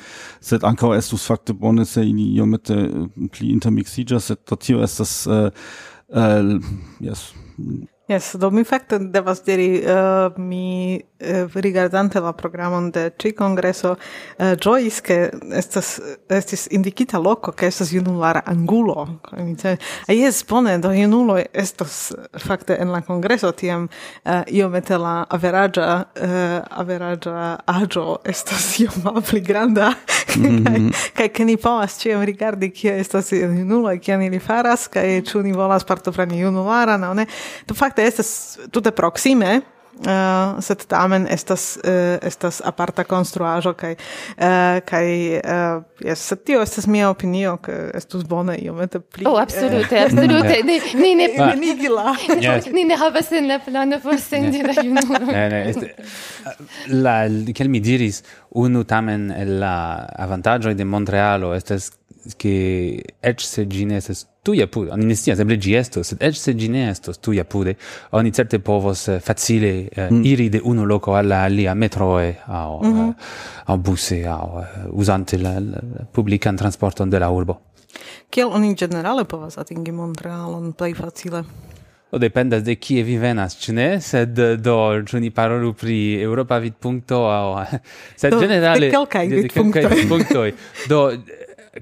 [0.41, 4.84] sed ankaŭ estus fakte bonne, se in io meta äh, pli intermixija, set dort hier
[4.84, 5.52] estas äh,
[6.10, 6.60] äh,
[7.00, 7.34] yes
[8.10, 13.98] Yes, do mi fakte devas diri uh, mi Eh, rigardante la programon de tri congreso
[14.38, 19.20] uh, giois che estas estis indicita loco che estas junulara angulo.
[20.08, 23.90] A jes bone do junulo estas fakte en la congreso tiam
[24.24, 29.96] eh, uh, iomete la averagia uh, averagia agio estas iom pli granda.
[30.28, 30.92] Kaj mhm.
[31.34, 35.84] ke ni povas ĉiam rigardi kie estas junuloj kion ili faras kaj ĉu ni volas
[35.84, 37.26] partopreni junularan aŭ ne?
[37.66, 44.78] Do fakte estas tute proksime Uh, sed tamen estas uh, estas aparta konstruaĵo kaj uh,
[44.86, 45.08] kaj
[45.38, 50.04] uh, yes, sed tio estas mia opinio ke estus bone iomete pli Oh absolute uh,
[50.06, 50.62] absolute.
[50.70, 51.30] Ni ni ne
[51.64, 52.14] nigi la
[52.74, 55.32] ni ne havas en la plano por sendi la junulo.
[55.32, 55.94] Ne ne
[56.94, 57.16] la
[57.54, 59.76] kiel mi diris unu tamen la
[60.28, 61.90] avantaĝoj de Montrealo estas
[62.36, 66.36] che ec se gine estes tuia pude, oni ne scias, eble gi estos, sed ec
[66.40, 67.76] se gine estos tuia pude,
[68.16, 70.24] oni certe povos eh, facile uh, mm.
[70.24, 73.08] iri de uno loco alla alia metroe au, mm -hmm.
[73.08, 73.13] uh,
[73.66, 77.62] au busse, au, uh, eh, usante la, la publican transporton de la urbo.
[78.30, 81.44] Kiel oni generale povas atingi Montrealon plej facile?
[82.12, 83.88] O dependas de kie vi venas, ĉu ne?
[84.00, 87.66] Sed do ĉu ni parolu pri Europa vidpunkto aŭ
[88.22, 90.54] sed do, generale de kelkaj vidpunktoj.
[90.88, 91.02] Do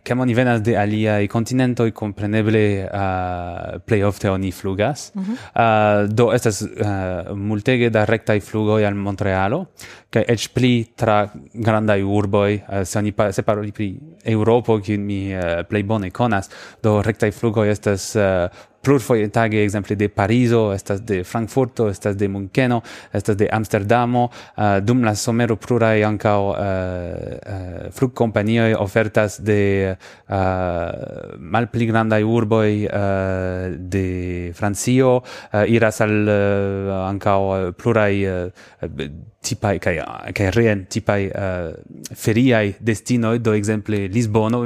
[0.03, 5.11] Cam oni venas de aliaj kontinentoj, kompreneble uh, plej ofte oni flugas.
[5.15, 5.33] Mm -hmm.
[5.33, 9.65] uh, do estas uh, multege da rektaj flugoj al Montrealo,
[10.09, 15.05] kaj eĉ pli tra grandaj urboj, uh, se oni pa, se paroli pri Eŭropo, kiun
[15.05, 16.49] mi uh, plej bone konas,
[16.83, 18.49] do rektaj flugoj estas uh,
[18.85, 22.81] plurfoje tage exemple de Parizo, estas de Frankfurto, estas de Munkeno,
[23.13, 30.35] estas de Amsterdamo, uh, dum la somero pluraj ankaŭ uh, uh, flugkompanioj ofertas de uh,
[31.39, 34.05] malpli grandaj urboj uh, de
[34.55, 39.09] Francio, uh, iras al uh, ankaŭ uh, pluraj uh,
[39.45, 39.97] tipai kai
[40.33, 41.73] kai reen tipai uh,
[42.13, 44.65] feriai destinoi do exemple Lisbono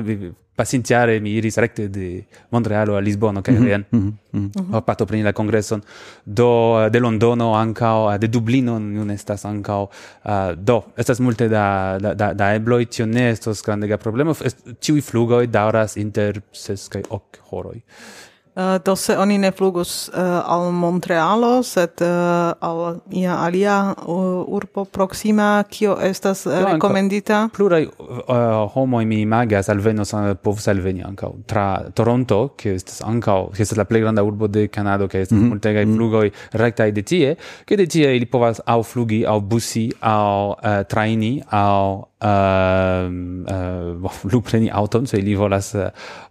[0.60, 3.64] pasintiare mi iris recte de Montrealo a Lisbono kaj mm -hmm.
[3.64, 3.70] Mhm.
[3.72, 4.72] jen mm -hmm.
[4.72, 5.82] ho partopreni la kongreson
[6.24, 6.50] do
[6.86, 9.90] eh, de Londono ankaŭ eh, de Dublino nun estas ankaŭ uh,
[10.26, 14.58] eh, do estas multe da da da, da ebloj tio ne estos grandega problemo est,
[14.80, 17.80] tiuj flugoj daŭras inter ses kaj ok horoj
[18.60, 22.08] Eh, do se oni ne flugus eh, al Montrealo, sed eh,
[22.60, 23.94] al ia alia
[24.48, 27.50] urbo proxima, kio estas Do, rekomendita?
[27.56, 27.88] Pluraj
[28.74, 30.12] homoj mi imagas alvenos
[30.44, 34.68] povus alveni ankaŭ tra Toronto, kio estas ankaŭ, kio estas la plej granda urbo de
[34.68, 35.50] Kanado, ke estas mm -hmm.
[35.50, 35.96] multegaj mhm.
[35.96, 40.84] flugoj rektaj de tie, ke de tie ili povas aŭ flugi, aŭ busi, aŭ uh,
[40.90, 45.82] traini, aŭ uh, uh, bon, lupreni auton, se ili volas uh,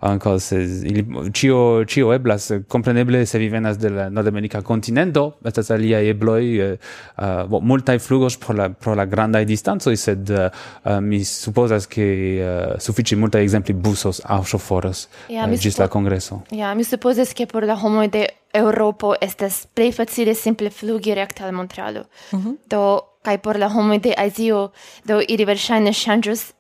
[0.01, 5.71] anco, se ili, cio, cio eblas, compreneble, se vi venas de la nordamerika continento, estas
[5.71, 10.29] alia ebloi, uh, eh, bon, eh, multai flugos pro la, pro la grandai distanzoi, sed
[10.29, 12.09] uh, mi supposas che
[12.41, 16.43] uh, suffici multai exempli busos au shoforos yeah, uh, gis la congreso.
[16.51, 21.13] Ja, yeah, mi supposas che por la homoi de Europo estes plei facile simple flugi
[21.13, 22.07] recta al Montrealo.
[22.33, 22.57] Mm -hmm.
[22.65, 24.71] Do, kaj por la homoj de Azio,
[25.05, 26.53] do ili verŝajne ŝanĝos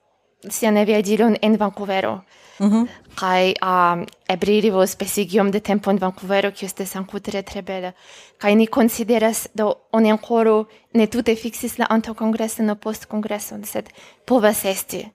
[0.50, 2.20] sian aviadilon en Vancouvero.
[2.60, 7.94] Mm -hmm kai um, ebririus pesigium de tempo in Vancouvero, kiu estes ancutere tre bele.
[8.38, 13.56] Kai ni consideras, do, oni ancora ne tute fixis la anto congreson o post congresso
[13.64, 13.88] sed
[14.24, 15.12] povas esti,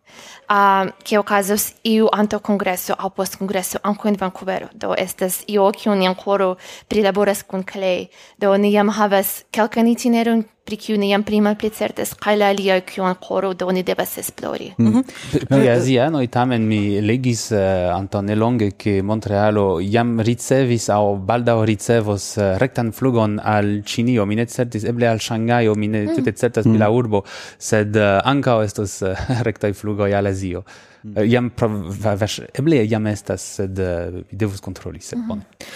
[0.49, 4.69] um, che ocasus iu anto congreso au post congresso anco in Vancouvero.
[4.73, 6.55] Do, estes io, kiu ni ancora
[6.87, 11.69] prilaboras cun Clay, do, ni jam havas kelkan itinerum pri kiu ni jam prima pli
[11.69, 14.71] certes, kaj la aliaj kiu ankoraŭ do, ni devas esplori.
[14.79, 15.03] Mm.
[15.49, 22.25] Pri Azianoj tamen mi legis uh, antaŭ nelonge ke Montrealo jam ricevis aŭ baldaŭ ricevos
[22.37, 24.25] eh, rektan flugon al Ĉinio.
[24.29, 26.17] Mi ne certis eble al Ŝangajo, mi ne mm.
[26.17, 26.81] tute certas pri mm.
[26.81, 27.23] la urbo,
[27.57, 30.63] sed eh, ankaŭ estos eh, rektaj flugoj al Azio.
[31.03, 31.23] Mm.
[31.29, 35.71] Jam provaš, eble jam estas, sed vi devus kontroli, sed mm bone.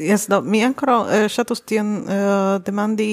[0.00, 3.10] Yes, do, mi ancora ŝatus tion uh, demandi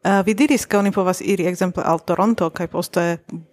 [0.00, 3.02] Uh, vi diris ke oni povas iri ekzemple al Toronto kaj poste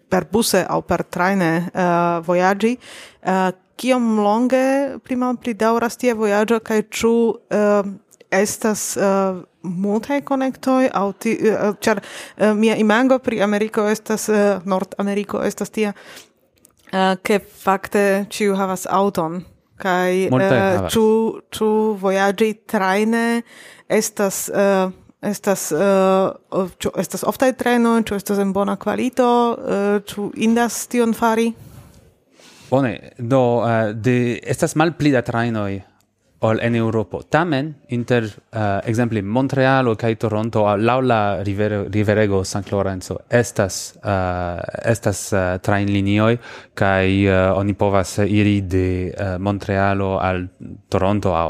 [0.07, 2.77] per buse aŭ per trajne uh, vojaĝi.
[3.19, 4.63] Uh, kiom longe
[5.05, 7.89] pli malpli daŭras tie vojaĝo kaj ĉu uh,
[8.33, 14.65] estas uh, multaj konektoj aŭ ti, uh, ĉar uh, mia imago pri Ameriko estas uh,
[14.65, 19.43] Nordameriko estas tia uh, ke fakte ĉiu havas aŭton
[19.77, 21.07] kaj uh, ĉu
[21.53, 21.69] ĉu
[22.01, 23.25] vojaĝi trajne
[23.87, 24.89] estas uh,
[25.21, 31.13] estas uh, ĉu estas oftaj trajnoj ĉu estas en bona kvalito uh, ĉu indas tion
[31.17, 31.51] fari?
[32.69, 35.79] Bone, do uh, de estas malpli da trainoj
[36.45, 37.23] ol en Eŭropo.
[37.33, 43.97] Tamen inter eh, uh, ekzemple Montrealo kaj Toronto laŭ la rivero, riverego San Lorenzo estas
[44.03, 46.37] uh, estas uh, trainlinioj
[46.77, 50.45] kaj uh, oni povas iri de uh, Montrealo al
[50.89, 51.49] Toronto aŭ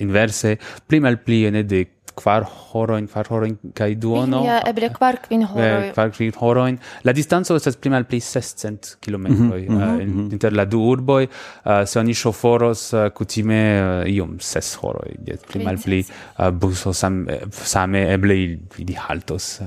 [0.00, 1.84] inverse pli malpli ene de
[2.18, 4.42] kvar horojn, kvar horojn kaj duono.
[4.46, 5.90] Ja, eble kvar kvin horoj.
[5.94, 6.78] Kvar kvin horojn.
[7.06, 10.32] La distanco estas pli malpli 600 kilometroj mm eh, -hmm, uh, in, mhm.
[10.32, 11.24] inter la du urboj.
[11.24, 16.04] Uh, eh, se oni ŝoforos uh, eh, kutime uh, iom ses horoj, jes pli malpli
[16.04, 18.34] uh, buso sam, same eble
[18.78, 19.66] ili haltos uh,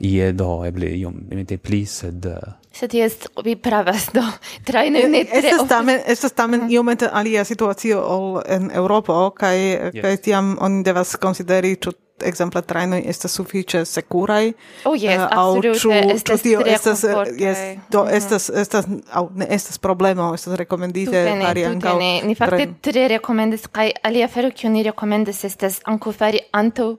[0.00, 4.22] ie do eble iom imite pli sed uh, Sed jes, vi pravas do,
[4.66, 6.72] trajnoj ne tre estas tamen, estas tamen mhm.
[6.74, 10.00] iomete alia situacio ol en Europo, kaj, yes.
[10.02, 14.52] kaj tiam oni devas konsideri ĉu exemple trainoj estas sufiĉe sekuraj
[14.84, 15.72] oh, yes, uh, aŭ ĉu
[16.22, 17.58] ĉu tio tre estas eh, yes
[17.90, 18.14] do mhm.
[18.14, 22.12] estas estas aŭ ne estas problemo estas rekomendite fari ankaŭ ne.
[22.24, 26.94] Ni fakte tre rekomendas kaj alia afero kiu ni rekomendas estas ankaŭ fari antaŭ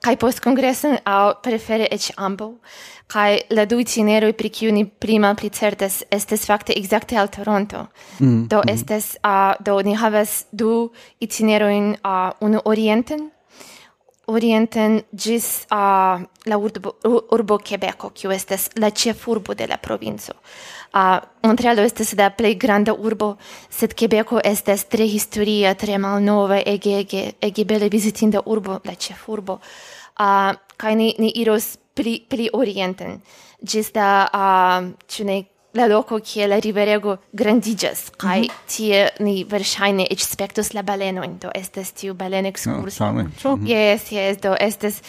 [0.00, 2.60] kai post congressen au prefere et ambo,
[3.06, 7.88] kai la du itineroi pri kiu ni prima pli certes estes fakte exacte al Toronto.
[8.18, 8.46] Mm.
[8.48, 8.68] Do mm.
[8.68, 13.30] estes, uh, do ni havas du itineroin, uh, unu orienten,
[14.30, 16.94] orienten gis uh, la urbo,
[17.34, 20.36] urbo Quebeco, kiu estes la ĉefurbo de la provinco.
[20.94, 23.34] Uh, Montrealo estes la plej granda urbo,
[23.70, 29.60] sed Quebeco estes tre historia, tre malnova, ege, ege, ege bele vizitinda urbo, la ĉefurbo.
[30.20, 33.20] Uh, kaj ni, ni iros pli, pli orienten,
[33.60, 38.76] gis da, uh, ĉu ne la loco kie la riverego grandigas kai mm -hmm.
[38.76, 43.68] tie ni verŝajne eĉ spektos la baleno do estas tiu balen ekskurso oh, mm -hmm.
[43.68, 45.02] yes yes do estas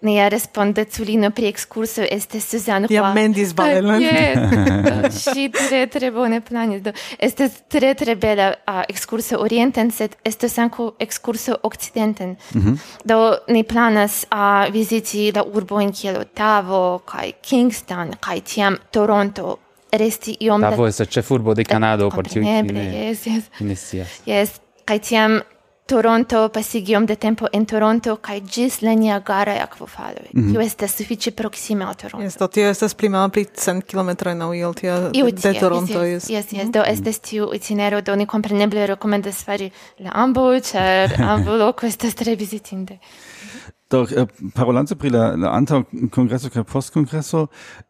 [0.00, 3.10] Nia respondeculino pri ekskurso estes Suzano Juan.
[3.10, 4.02] Ja mendis ah, balelon.
[4.02, 5.24] Yes.
[5.24, 6.82] si tre tre bone planis.
[6.82, 12.78] Do estes tre tre bela uh, ekskurso orienten, sed estos ankaŭ ekskurso occidenten Mm -hmm.
[13.04, 19.58] Do ni planas uh, visiti la urbojn kiel tavo kai Kingston kai tiam Toronto
[19.92, 20.70] resti iom da...
[20.70, 23.44] Tavo estas ĉefurbo de eh, Kanado, oh, por tiu yes, yes.
[23.60, 24.20] ne scias.
[24.26, 25.40] Yes, kaj tiam
[25.88, 30.28] Toronto pasigi iom de tempo en Toronto kai gis la Niagara akvofaloj.
[30.34, 30.52] Mm -hmm.
[30.52, 32.26] Tio estas sufiĉe proksime al Toronto.
[32.26, 35.00] Yes, do tio estas pli malpli cent kilometroj laŭ iel tia
[35.42, 36.04] de Toronto.
[36.04, 36.52] Yes, yes, yes, yes.
[36.52, 36.72] Mm -hmm.
[36.72, 42.14] do estes tiu itinero, do ni kompreneble rekomendas fari la ambaŭ, ĉar ambaŭ loko estas
[42.14, 42.98] tre vizitinde.
[43.90, 47.46] Do eh, äh, parolante pri la, la anta kongreso kaj post kongreso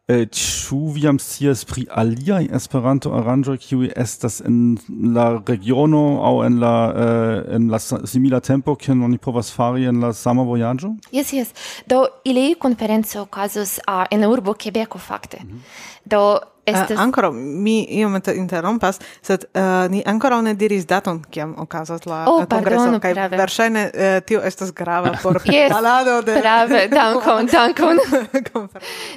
[0.09, 4.77] ĉu vi jam scias pri aliaj Esperanto-aranĝoj kiuj estas en
[5.15, 10.01] la regiono aŭ en la eh, en la simila tempo kion oni povas fari en
[10.01, 10.95] la sama vojaĝo?
[11.11, 11.53] Jes, jes.
[11.85, 15.37] Do ili konferenco okazos uh, en urbo Kebeko fakte.
[15.43, 15.99] Mm -hmm.
[16.05, 16.97] Do eh, estas...
[16.97, 22.25] Uh, ancora, mi iom interrompas, sed uh, ni ancora ne diris daton kiam okazas la
[22.27, 26.39] oh, kongreso, kaj verŝajne uh, tio estas grava por yes, parado de...
[26.41, 27.97] prave, dankon, dankon.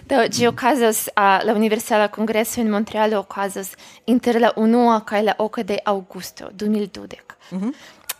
[0.09, 5.23] Do, ĝi okazas okazas uh, la Universala Kongreso en Montrealo okazas inter la 1 kaj
[5.23, 7.17] la 8 de aŭgusto 2012.
[7.51, 7.73] Mm -hmm.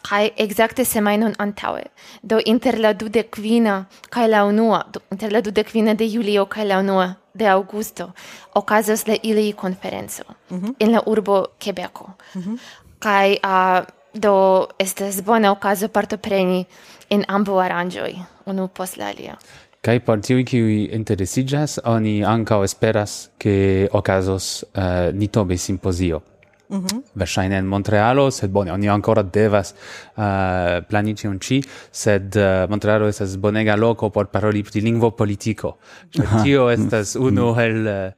[0.03, 1.85] Kaj ekzakte semajnon antaŭe.
[2.23, 2.95] Do inter la
[3.31, 8.13] kvina kaj la 1, inter la kvina de julio kaj la 1 de aŭgusto
[8.55, 10.75] okazas la ili konferenco mm -hmm.
[10.79, 12.11] en la urbo Kebeko.
[12.35, 12.59] Mm -hmm.
[12.99, 16.67] Kaj uh, do estas bona okazo partopreni
[17.11, 18.15] en ambo aranĝoj,
[18.47, 19.37] unu post la alia.
[19.83, 26.23] Kai por tiui qui interesigas, oni ancao esperas che ocasos uh, eh, nitobe simposio.
[26.69, 27.03] Mm -hmm.
[27.13, 29.75] Versaine en Montrealo, sed bone, oni ancora devas
[30.17, 35.79] uh, plani tion ĉi, sed uh, Montrealo estas bonega loco por paroli pri lingvo politico.
[36.11, 37.87] Ĉar tio estas unu el...
[37.87, 38.13] Uh,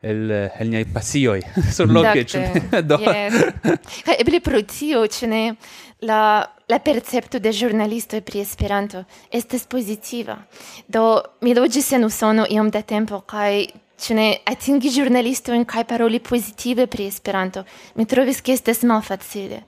[0.00, 1.42] el el niai pasioi
[1.72, 2.24] sur loce
[2.82, 3.34] do yes.
[4.18, 5.56] eble pro tio cene
[6.00, 10.36] la la percepto de giornalisto pri Esperanto estas pozitiva.
[10.86, 13.66] Do mi loĝis en Usono iom da tempo kaj
[13.98, 19.64] ĉu ne atingi ĵurnalistojn kaj paroli pozitive pri Esperanto, mi trovis ke estas malfacile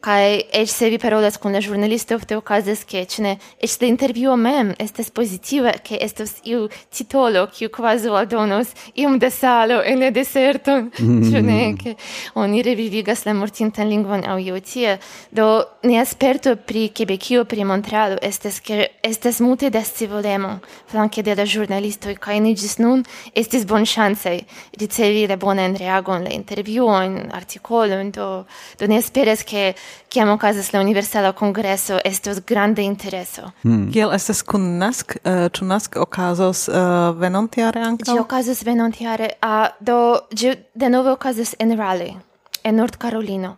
[0.00, 3.88] kai eĉ se vi parolas kun la ĵurnalisto ofte okazas ke eĉ ne eĉ la
[3.90, 9.98] intervjuo mem estas pozitiva ke estos iu titolo kiu kvazaŭ aldonos iom da salo en
[10.04, 11.96] la deserton ĉu ne ke
[12.38, 14.98] oni revivigas la mortintan lingvon aŭ io tie
[15.34, 15.48] do
[15.82, 20.60] nia sperto pri Kebekio pri Montrado estas ke estas multe da scivolemo
[20.92, 23.02] flanke de la ĵurnalistoj kaj ni ĝis nun
[23.34, 24.38] estis bonŝancaj
[24.78, 28.30] ricevi la bonan reagon la intervjuojn artikolojn do
[28.78, 29.74] do ne esperas ke
[30.08, 33.50] kiam okazas la Universala Kongreso estos grande intereso.
[33.62, 33.90] Mm.
[33.92, 35.16] Kiel estas kun NASC?
[35.16, 38.14] Uh, eh, ĉu NASC okazos eh, uh, venontjare ankaŭ?
[38.14, 39.98] Ĝi okazos venontjare, uh, do
[40.32, 42.16] ĝi denove okazas en Raleigh,
[42.64, 43.56] en Nord Carolino.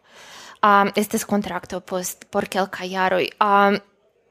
[0.60, 3.30] Um, estes kontrakto post por kelkaj jaroj.
[3.40, 3.78] Um,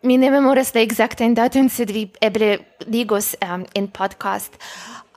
[0.03, 4.59] mi ne memoras la exactan datojn, sed vi eble ligos um, en podcast.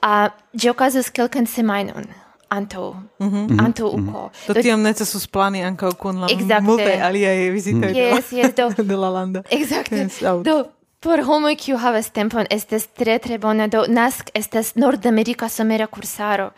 [0.03, 2.09] Uh, ĝi okazos kelkan semajnon
[2.57, 3.65] anto mm -hmm.
[3.65, 4.09] anto mhm.
[4.09, 4.53] uko mm -hmm.
[4.53, 6.61] do tiam necesus plani ankaŭ kun la exacte.
[6.61, 7.97] multaj aliaj vizitoj mm.
[7.97, 10.45] yes, de, la, yes, do, de la lando exacte yes, out.
[10.45, 10.63] do
[11.03, 16.51] Por homo kiu havas tempon estes tre tre bona do nask estes nordamerika somera kursaro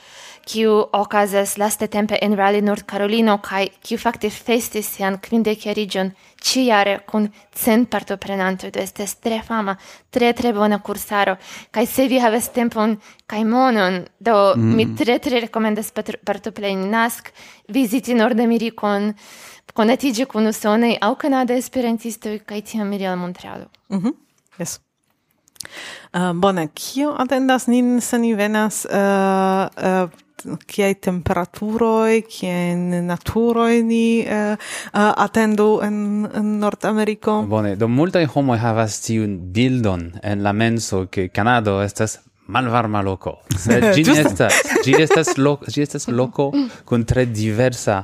[0.46, 5.20] kiu okazas laste tempe en Raleigh, North Carolino, kai kiu fakte festis sian
[5.76, 9.78] region ciare kun cent partoprenantoj, do estes tre fama,
[10.12, 11.38] tre tre bona kursaro,
[11.72, 14.76] kai se vi havas tempon kai monon, do mm.
[14.76, 17.32] mi tre tre rekomendas partopreni nask,
[17.68, 19.14] viziti Nordamerikon,
[19.74, 23.66] konatigi kun usonaj aŭ kanada esperantistoj kaj tiam iri al Montrealo.
[23.90, 24.14] Mm -hmm.
[24.60, 24.80] Yes.
[26.14, 30.10] Uh, bone, kio atendas nin se ni venas uh, uh,
[30.68, 34.58] kiaj temperaturoj, kiajn naturoj ni eh, eh,
[34.94, 35.98] atendu en,
[36.34, 37.42] en Nordameriko.
[37.50, 43.40] Bone, do multaj homoj havas tiun bildon en la menso ke Kanado estas malvarma loco.
[43.66, 46.52] Sed ĝi estas, ĝi estas loko, ĝi estas loko
[46.86, 48.04] kun tre diversa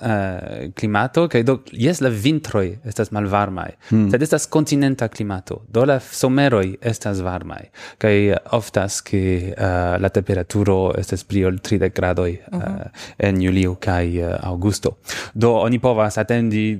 [0.00, 4.08] uh, climato che do yes la vintroi estas malvarmai mm.
[4.08, 10.92] sed estas continenta climato do la someroi estas varmai kai oftas ke uh, la temperaturo
[10.96, 12.78] estas pli ol 30 gradoi uh, eh, uh mhm.
[12.78, 12.90] -huh.
[13.16, 14.98] en julio kai uh, augusto
[15.32, 16.78] do oni povas atendi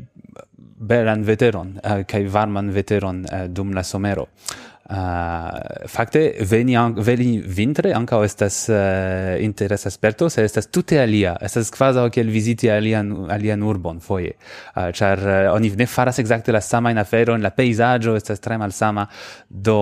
[0.80, 4.28] belan veteron uh, kai varman veteron uh, dum la somero
[4.90, 11.36] Uh, fakte veni an, veni vintre anka estas uh, interesa sperto, se estas tute alia,
[11.46, 14.32] estas kvazaŭ kiel viziti alian alian urbon foje.
[14.74, 18.58] Uh, ĉar uh, oni ne faras ekzakte la sama afero en la pejzaĝo estas tre
[18.58, 19.06] malsama,
[19.48, 19.78] do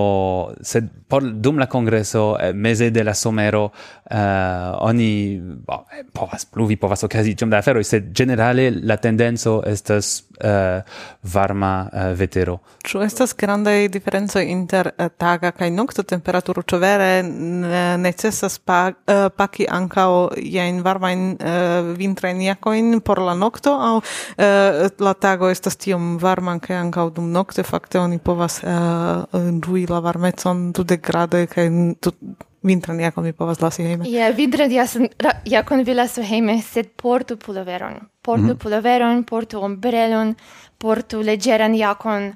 [0.61, 6.77] sed por dum la kongreso eh, meze de la somero uh, oni bo, povas pluvi,
[6.77, 10.83] povas okazi ĉom da aferoj, sed ĝenerale la tendenco estas uh,
[11.23, 12.59] varma uh, vetero.
[12.89, 16.63] Ĉu estas grandaj diferencoj inter uh, taga kaj nokta temperaturo?
[16.63, 17.11] Ĉu vere
[17.99, 20.09] necesas pa, uh, paki ankaŭ
[20.39, 26.59] jajn varmajn uh, vintrajn jakojn por la nokto aŭ uh, la tago estas tiom varma
[26.63, 29.25] kaj ankaŭ dum nokte fakte oni povas uh,
[29.65, 31.69] ĝui la varmecon dudek gradoj kaj
[32.69, 34.07] vintran jakon mi povas lasi hejme.
[34.09, 34.71] Ja, yeah, vintran
[35.45, 38.01] jakon vi lasu hejme, sed portu puloveron.
[38.23, 38.63] Portu mm -hmm.
[38.63, 40.35] puloveron, portu ombrelon,
[40.79, 42.33] portu legeran jakon,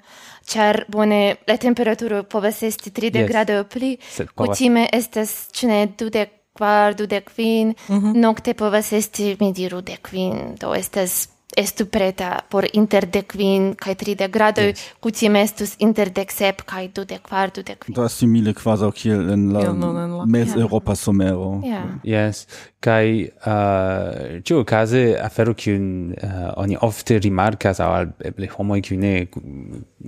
[0.46, 3.28] char bone la temperaturo povas esti 30 yes.
[3.28, 3.98] grado pli.
[4.34, 8.16] Kutime estas ĉu ne dudek kvar, dudek kvin, mm -hmm.
[8.20, 13.94] nokte povas esti, mi diru, dek kvin, do estas estu preta por interdec quin cae
[13.98, 14.82] tridec grado yes.
[15.00, 17.94] cutim estus interdec sep cae de quar, de quin.
[17.94, 20.62] Da simile quasau kiel en la yeah, no, mes yeah.
[20.62, 21.60] Europa somero.
[21.64, 21.98] Yeah.
[22.04, 22.46] Yes,
[22.80, 29.00] kai uh, ciu case afero cium uh, oni ofte rimarcas, au al, eble homoi cium
[29.00, 29.28] ne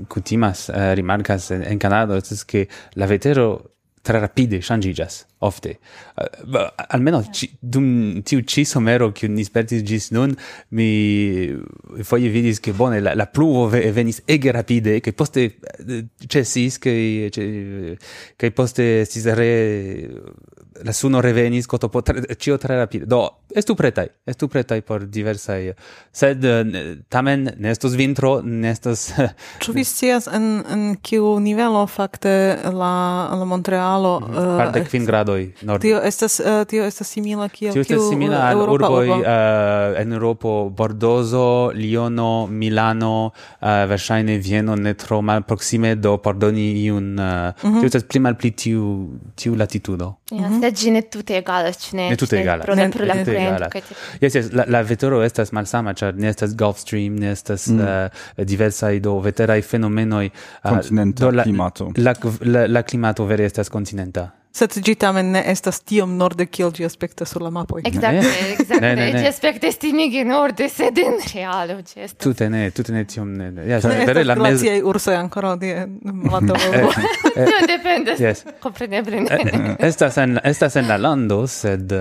[0.09, 3.74] cutimas uh, rimarcas en, en Canado, estes che la vetero
[4.05, 7.33] tre rapide changigas ofte eh, uh, almeno yeah.
[7.33, 10.37] ci, dum tiu ci somero che ni spertis gis nun
[10.69, 11.57] mi
[12.03, 15.57] foie vidis che bone la, la pluvo ve, venis ege rapide che poste
[15.89, 17.31] eh, cessis che
[18.37, 20.21] che poste si re
[20.83, 25.75] la suno revenis cotopo tre, cio tre rapide do estu pretai, estu pretai por diversai,
[26.13, 28.85] sed eh, tamen nestos vintro, nestos...
[28.85, 29.13] estos...
[29.65, 32.95] Ĉu vi scias en, en kiu nivelo fakte la,
[33.33, 34.17] la Montrealo...
[34.17, 34.57] Uh, -hmm.
[34.59, 35.81] Parte uh, kvin eh, gradoj nord.
[35.81, 40.13] Tio estas, uh, tio estas simila kiel kiu Tio estas simila al urboj uh, en
[40.13, 43.31] Europo, Bordozo, Liono, Milano,
[43.61, 47.19] uh, verŝajne Vieno ne tro malproksime do pardoni iun...
[47.19, 47.81] Uh, mm -hmm.
[47.81, 50.15] Tio estas pli malpli tiu, tiu latitudo.
[50.31, 50.61] Ja, mm -hmm.
[50.61, 52.11] sed ĝi ne tute egalas, ĉu ne?
[52.11, 52.65] Ne tute egalas.
[52.65, 53.15] Pro, ne, pro la
[53.49, 53.70] egala.
[54.20, 57.80] Yes, yes, la, la vetero estas malsama, ĉar ne estas Gulfstream, ne estas mm.
[57.80, 60.30] uh, diversaj do veteraj fenomenoj.
[60.64, 60.80] Uh,
[61.14, 61.90] do la, klimato.
[61.97, 66.71] La, la, la klimato vere estas kontinenta sed ĝi tamen ne estas tiom norde kiel
[66.75, 67.83] ĝi aspektas sur la mapoj.
[67.89, 69.09] Ekzakte, ekzakte.
[69.17, 72.21] Ĝi aspektas timige norde, sed en realo ĝi estas.
[72.23, 73.51] Tute ne, tute ne tiom ne.
[73.67, 74.61] Ja, ne vere la mez.
[74.61, 76.95] Glaciaj ursoj ankoraŭ die matematico.
[76.95, 78.23] Eh, eh, eh, no dependas.
[78.23, 78.45] Yes.
[78.63, 79.77] Kompreneble ne.
[79.91, 81.93] Estas en estas en la lando, sed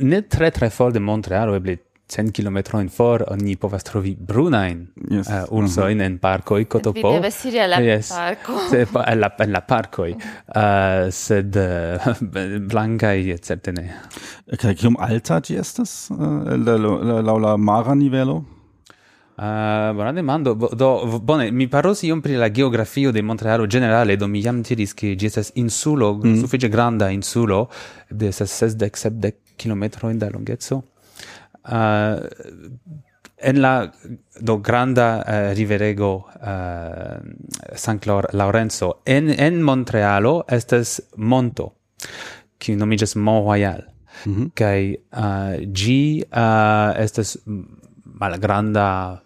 [0.00, 1.76] ne tre tre for de Montrealo eble
[2.12, 5.28] cent in for oni povas trovi brunain yes.
[5.28, 6.06] uh, ursoin mm -hmm.
[6.06, 7.08] en parkoj kotopo.
[7.10, 8.08] Vi devas iri al la yes.
[8.08, 8.52] parko.
[8.70, 10.18] Se, pa, en, la, en la parkoj, uh,
[10.62, 12.16] eh, sed uh,
[12.68, 13.94] blanca i certe ne.
[14.58, 16.18] Kaj kiom alta ti estas uh,
[17.24, 18.44] la la mara nivelo?
[19.36, 20.54] Uh, bona demando.
[20.54, 24.94] Do, bone, mi parosi iom pri la geografio de Montrealo generale, do mi jam tiris
[24.94, 27.68] che gi estas insulo, mm suffice granda insulo,
[28.10, 30.82] de estes 60-70 sepdek kilometrojn da longeco
[31.64, 32.18] uh,
[33.42, 33.92] en la
[34.40, 37.18] do granda uh, riverego uh,
[37.74, 41.72] San Clor Laurenzo en en Montrealo estas monto
[42.58, 43.82] ki nomiĝas Mont Royal
[44.24, 44.50] mm -hmm.
[44.54, 47.38] kaj uh, ĝi uh, estas
[48.04, 49.18] malgranda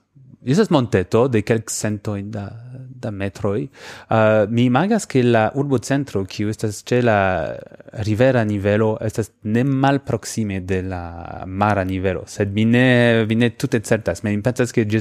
[0.44, 2.65] estas monteto de kelkcentoj da
[2.98, 3.68] da metroi.
[4.08, 7.56] Uh, mi imagas che la urbo centro, kiu estas ce la
[8.02, 13.54] rivera nivelo, estas ne mal proxime de la mara nivelo, sed mi ne, mi ne
[13.56, 15.00] tutte certas, me pensas che gi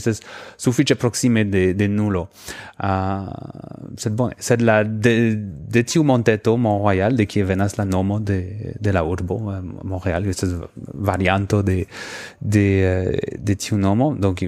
[0.56, 2.30] suffice proxime de, de nulo.
[2.78, 3.30] Uh,
[3.96, 8.20] sed bone, sed la de, de tiu monteto, Mont Royal, de kie venas la nomo
[8.20, 11.86] de, de la urbo, uh, Mont Royal, estas varianto de,
[12.40, 14.44] de, uh, de tiu nomo, donc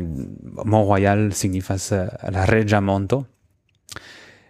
[0.66, 3.26] Mont Royal signifas uh, la regia monto,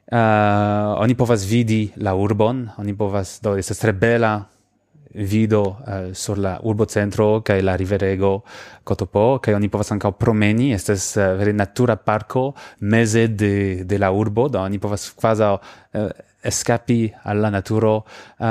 [0.08, 4.38] Uh, oni povas vidi la urbon, oni povas, do, estas tre bela
[5.18, 8.42] vido uh, sur la urbo centro kaj la riverego
[8.84, 14.12] Kotopo kaj oni povas ankaŭ promeni estas uh, vere natura parko meze de de la
[14.12, 16.08] urbo do oni povas kvazaŭ uh,
[16.44, 18.46] eskapi al la naturo uh,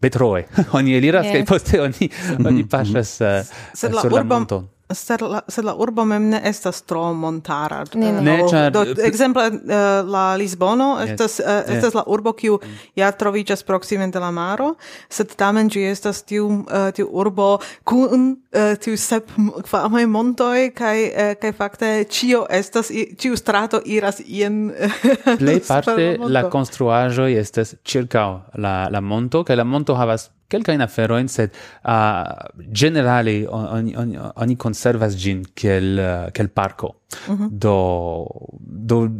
[0.00, 0.46] Betroe.
[0.78, 1.34] oni eliras yeah.
[1.34, 2.68] kaj poste oni mhm, oni mhm.
[2.68, 4.68] pasas uh, sed la sur urbo, la monton.
[4.90, 7.84] Sed la, sed la urbo mem ne estas tro montara.
[7.94, 8.22] Ne, ne.
[8.22, 8.70] ne.
[8.74, 11.68] Do, exemple, uh, eh, la Lisbono estas, eh, yes.
[11.68, 11.98] uh, estas yes.
[11.98, 12.78] la urbo kiu mm.
[13.00, 14.74] ja troviĝas proksime de la maro,
[15.08, 17.50] sed tamen ĝi estas tiu, uh, tiu urbo
[17.84, 19.30] kun uh, tiu sep
[19.70, 24.60] famaj montoj kaj uh, kaj fakte ĉio estas ĉiu strato iras ien
[25.38, 28.28] Plej parte la konstruaĵoj estas ĉirkaŭ
[28.58, 33.46] la la monto kaj la monto havas quelca in afero in set a uh, generale
[33.46, 37.48] ogni ogni ogni conservas gin quel quel uh, parco mhm.
[37.50, 38.26] do
[38.58, 39.14] do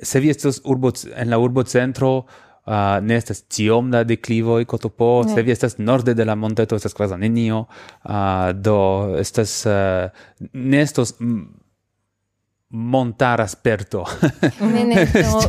[0.00, 2.26] se vi estos urbo en la urbo centro
[2.66, 5.34] uh, ne estas tiom da e cotopo, yeah.
[5.34, 7.66] se vi estas norde de la monteto, estas quasi nenio,
[8.04, 10.10] uh, do estas, uh,
[10.52, 11.14] ne estos
[12.74, 14.04] montara sperto.
[14.74, 15.40] ne, ne, do,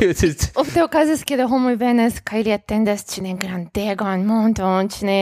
[0.54, 5.18] ofte okazas che homoj venas kaj li atendas ĉi ne grandegan monton, ĉi ne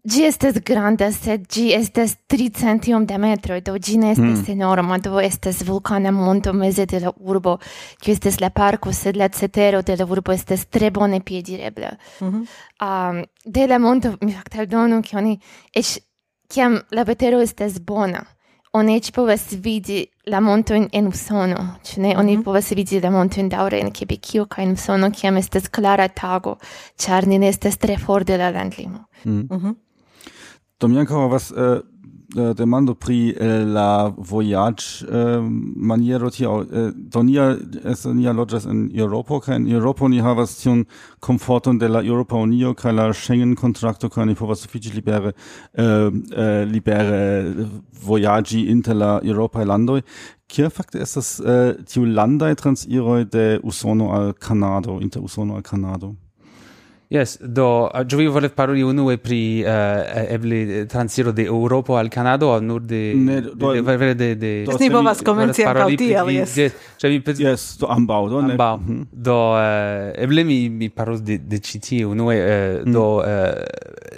[0.00, 4.52] Gi estes granda, sed gi estes tri centium da metro, do gi ne estes mm.
[4.54, 7.58] enorma, do estes vulcana monto meze de la urbo,
[8.00, 11.90] ki estes la parco, sed la cetero de la urbo estes tre bone piedirebla.
[12.20, 12.46] Mm -hmm.
[12.80, 15.38] um, de la monto, mi facta donu, che oni,
[15.76, 15.98] eĉ
[16.48, 18.24] kiam la vetero estes bona,
[18.72, 22.14] oni ci povas vidi la montojn en Usono, ĉu ne?
[22.18, 22.44] Oni mm -hmm.
[22.44, 26.56] povas vidi la montojn daŭre en Kebekio kaj en Usono, kiam estas klara tago,
[26.96, 29.04] ĉar ni ne estas tre for de la landlimo.
[29.24, 29.32] Mm.
[29.32, 30.98] Mm -hmm.
[30.98, 31.56] Ankaŭ havas uh,
[32.36, 38.68] Äh, demando pri eh, la voyage eh, maniero tio eh, do nia es nia loĝas
[38.70, 40.84] en Eŭropo kaj en Eŭropo ni havas tiun
[41.18, 45.32] komforton de la Eŭropa Unio kaj la Schengen kontrakto kaj ni povas sufiĉe libere
[45.74, 47.20] eh, eh, libere
[48.06, 50.00] vojaĝi inter la eŭropaj landoj.
[50.46, 56.14] Kia fakte estas eh, tiu landaj transiroj de Usono al Kanado inter Usono al Kanado?
[57.10, 59.70] Yes, do uh, vi volev paroli unue pri uh,
[60.30, 64.34] eble eh, transiro de Europa al Kanado o nur de ne, do, de, de, de,
[64.36, 66.54] de, do, ni povas komenci ankaŭ tiel, yes.
[67.02, 68.52] Ĉe vi Yes, do ambaŭ, do ne.
[68.52, 68.76] Ambaŭ.
[68.76, 69.06] Mm -hmm.
[69.10, 72.92] Do uh, eble mi mi parolos de de ĉi tie unue uh, mm.
[72.92, 73.24] do uh,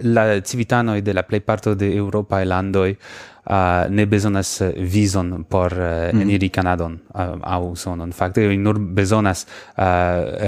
[0.02, 5.72] la civitanoj de la plejparto de eŭropaj landoj uh, uh, ne bezonas eh, vizon por
[5.72, 6.20] uh, mm.
[6.20, 8.12] eniri Kanadon uh, au sonon.
[8.12, 9.84] Fakte, ili nur bezonas uh,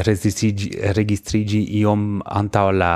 [0.07, 2.95] registrigi, registrigi iom antaŭ la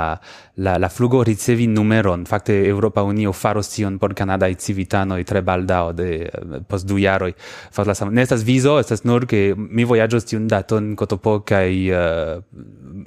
[0.59, 2.25] la, la flugo ricevi numeron.
[2.25, 7.33] Fakte Europa Unio faros tion por kanadaj civitanoj tre baldaŭ de eh, post du jaroj.
[7.71, 8.11] Fas la sama.
[8.11, 12.43] Ne estas vizo, estas nur ke mi vojaĝos tiun daton kotopo kaj uh,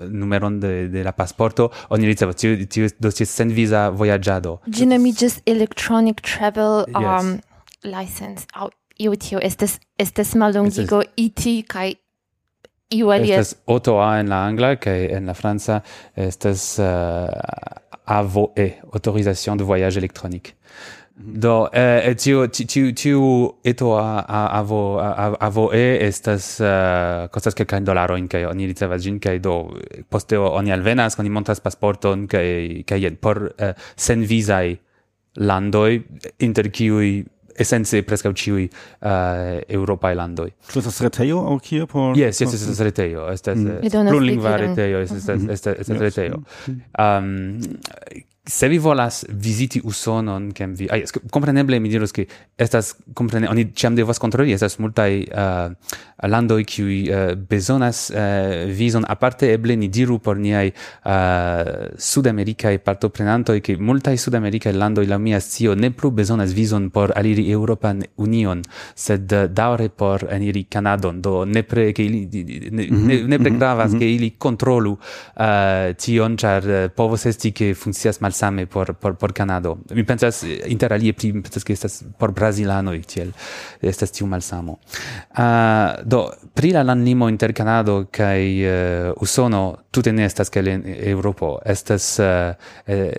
[0.09, 2.41] numeron de, de la pasporto oni ricevas.
[2.41, 4.59] Tio, tio do ties senviza vojaĝado.
[4.67, 7.43] Ĝi nomiĝas electronic travel um, yes.
[7.85, 8.49] license.
[8.57, 8.71] Aŭ
[9.03, 11.93] io tio estas estas mallongigo IT kaj
[12.93, 13.41] Iu alia...
[13.41, 15.81] Estas OTOA en la angla, kaj en la franca
[16.17, 20.57] estas eh, uh, AVOE, autorisation de voyage électronique.
[21.15, 23.25] Do, eh, eh tiu, tiu, tiu
[23.65, 29.21] eto a, a, avo, a, avoe estas uh, costas quelcain dolaroin, kai oni ricevas gin,
[29.21, 29.77] kai do,
[30.11, 34.79] poste oni alvenas, oni montas pasporton, kai, kai jen, por uh, sen visai
[35.37, 36.03] landoi,
[36.45, 37.23] inter kiui
[37.57, 40.53] essence prescau ciui uh, europae landoi.
[40.73, 42.17] Tu estas reteio au kie por...
[42.19, 43.29] Yes, yes, estas reteio.
[43.33, 43.81] Estas mm.
[43.83, 46.43] Eh, plurlingva reteio, estas, estas, estas, estas reteio.
[46.67, 46.83] Mm-hmm.
[46.99, 50.89] Um, se vi volas viziti Usonon, kem vi...
[50.91, 52.25] Ai, kompreneble mi diros ke
[52.59, 55.93] estas, komprene oni ĉiam devas kontroli estas multaj uh,
[56.27, 63.61] landoj kiuj uh, bezonas uh, vizon aparte eble ni diru por niaj uh, sudamerikaj partoprenantoj
[63.63, 68.67] ke multaj sudamerikaj landoj la mia scio, ne plu bezonas vizon por aliri Eŭropan Union,
[68.95, 71.23] sed uh, por eniri Kanadon.
[71.23, 72.27] Do nepre, ke ili,
[72.73, 73.99] ne, mm -hmm, ne, nepre mhm, gravas, mhm.
[74.01, 79.17] ke ili kontrolu uh, tion, char uh, povos esti ke funcias mal malsame por por
[79.17, 79.79] por Kanado.
[79.95, 83.33] Mi pensas interalie pri pensas ke estas por brazilanoj tiel
[83.81, 84.79] estas tiu malsamo.
[85.37, 90.83] Uh, do pri la landlimo inter Kanado kaj uh, Usono tute ne estas kiel en
[90.87, 91.59] Eŭropo.
[91.65, 92.55] Estas uh,
[92.87, 93.13] eh,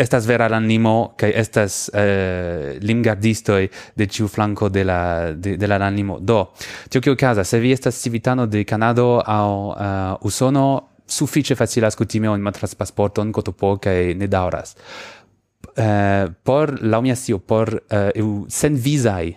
[0.00, 5.76] estas vera landlimo che estas eh, limgardistoj de ciu flanco de la de, de la
[5.76, 6.18] landlimo.
[6.20, 6.52] do
[6.88, 11.96] tio kio casa se vi estas civitano de Canado au uh, eh, Usono suffice facilas
[11.96, 14.76] kutime on matras pasporton kotopo kaj ne daŭras.
[15.60, 19.34] Uh, eh, por laŭ mia scio por uh, eu senvizaj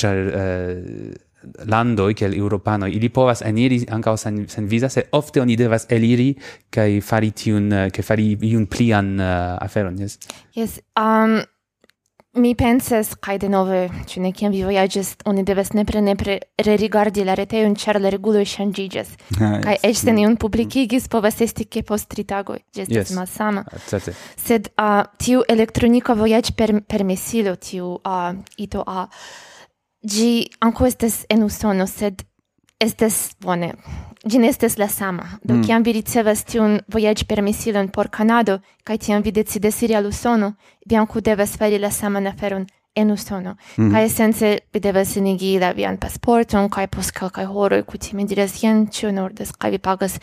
[0.00, 1.20] ĉar uh, eh,
[1.68, 6.30] landoj kiel eŭropanoj ili povas eniri ankaŭ sen sen visa se ofte oni devas eliri
[6.70, 10.18] kaj fari tiun kaj fari iun plian uh, aferon yes
[10.56, 11.40] yes um,
[12.34, 17.34] Mi penses, kai de nove, cune ciam vi voyages, oni devas nepre nepre rerigardi la
[17.36, 18.72] reteion, char la reguloi kai
[19.38, 19.84] Ah, cae yes.
[19.84, 20.16] ec se mm.
[20.16, 23.12] niun publicigis, povas esti ke post tri tagoi, gestis yes.
[23.12, 23.66] malsama.
[23.86, 24.14] Certe.
[24.36, 29.08] Sed uh, tiu elektronika voyage per, permesilo, tiu uh, ito a, uh,
[30.02, 32.24] gi anco estes en usono, sed
[32.80, 33.74] estes, bone,
[34.24, 35.24] Gi ne la sama.
[35.42, 35.64] Do mm.
[35.64, 40.54] kiam vi ricevas tiun voyage permisilon por Kanado, kaj tiam vi decidas iri al Usono,
[40.86, 43.56] vi ankaŭ devas fari la saman aferon en Usono.
[43.76, 43.90] Mm.
[43.92, 48.86] Kaj esence vi devas enigi la vian pasporton, kaj post kelkaj horoj kutime diras jen
[48.86, 50.18] ĉu ordas kaj vi pagas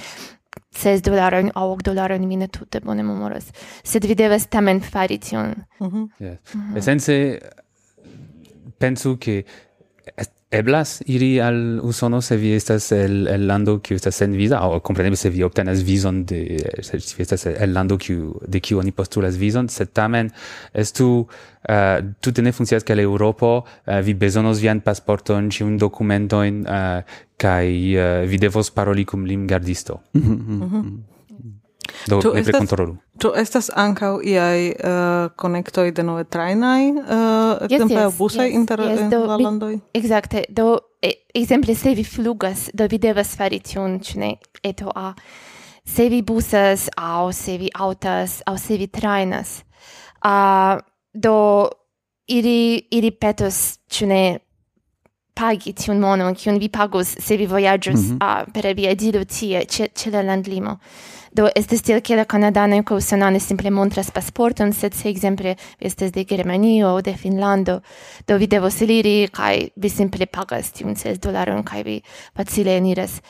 [0.72, 3.52] 6 dolarojn aŭ ok dolarojn, mi ne tute bone memoras.
[3.84, 5.56] Sed vi devas tamen fari tion.
[5.80, 6.10] Mm -hmm.
[6.20, 6.40] yes.
[6.54, 6.78] mm -hmm.
[6.78, 7.40] Esence
[8.78, 9.44] pensu ke
[10.52, 14.80] eblas iri al Usono se vi estas el, el lando kiu estas sen visa aŭ
[14.82, 16.42] kompreneble se vi obtenas vizon de
[16.82, 20.32] se vi estas el lando kiu de kiu oni postulas vizon sed tamen
[20.74, 26.64] estu uh, tute ne funkcias ke la Eŭropo uh, vi bezonos vian pasporton ĉiujn dokumentojn
[26.66, 30.38] uh, kaj uh, vi devos paroli kun limgardisto mm -hmm.
[30.38, 30.84] mm -hmm.
[31.30, 31.54] Mhm.
[32.08, 38.06] do nepre kontrolu Ĉu estas ankaŭ iaj uh, konektoj de nove trajnaj, uh, ekzemple yes,
[38.06, 39.74] yes, busaj yes, inter yes, inter la landoj?
[40.00, 40.78] Ekzakte, do
[41.36, 44.32] ekzemple se vi flugas, do vi devas fari tion, ĉu ne?
[44.64, 45.12] Eto a
[45.84, 49.60] se vi busas aŭ se vi aŭtas aŭ se vi trajnas.
[50.24, 50.80] Uh,
[51.14, 51.36] do
[52.30, 54.24] iri iri petos, ĉu ne?
[55.40, 58.42] pagi tiun monon, kiun vi pagos se vi vojaĝus mm -hmm.
[58.48, 60.78] uh, per via diro tie, ĉe, ĉe la landlimo.
[61.32, 66.10] Do estes tiel ke la kanadanoj kaj usonanoj simple montras pasporton, sed se ekzemple vi
[66.10, 67.82] de Germanio aŭ de Finnlando,
[68.28, 72.02] do vi devos eliri kaj vi simple pagas tiun ses dolaron kaj vi
[72.36, 73.22] facile eniras.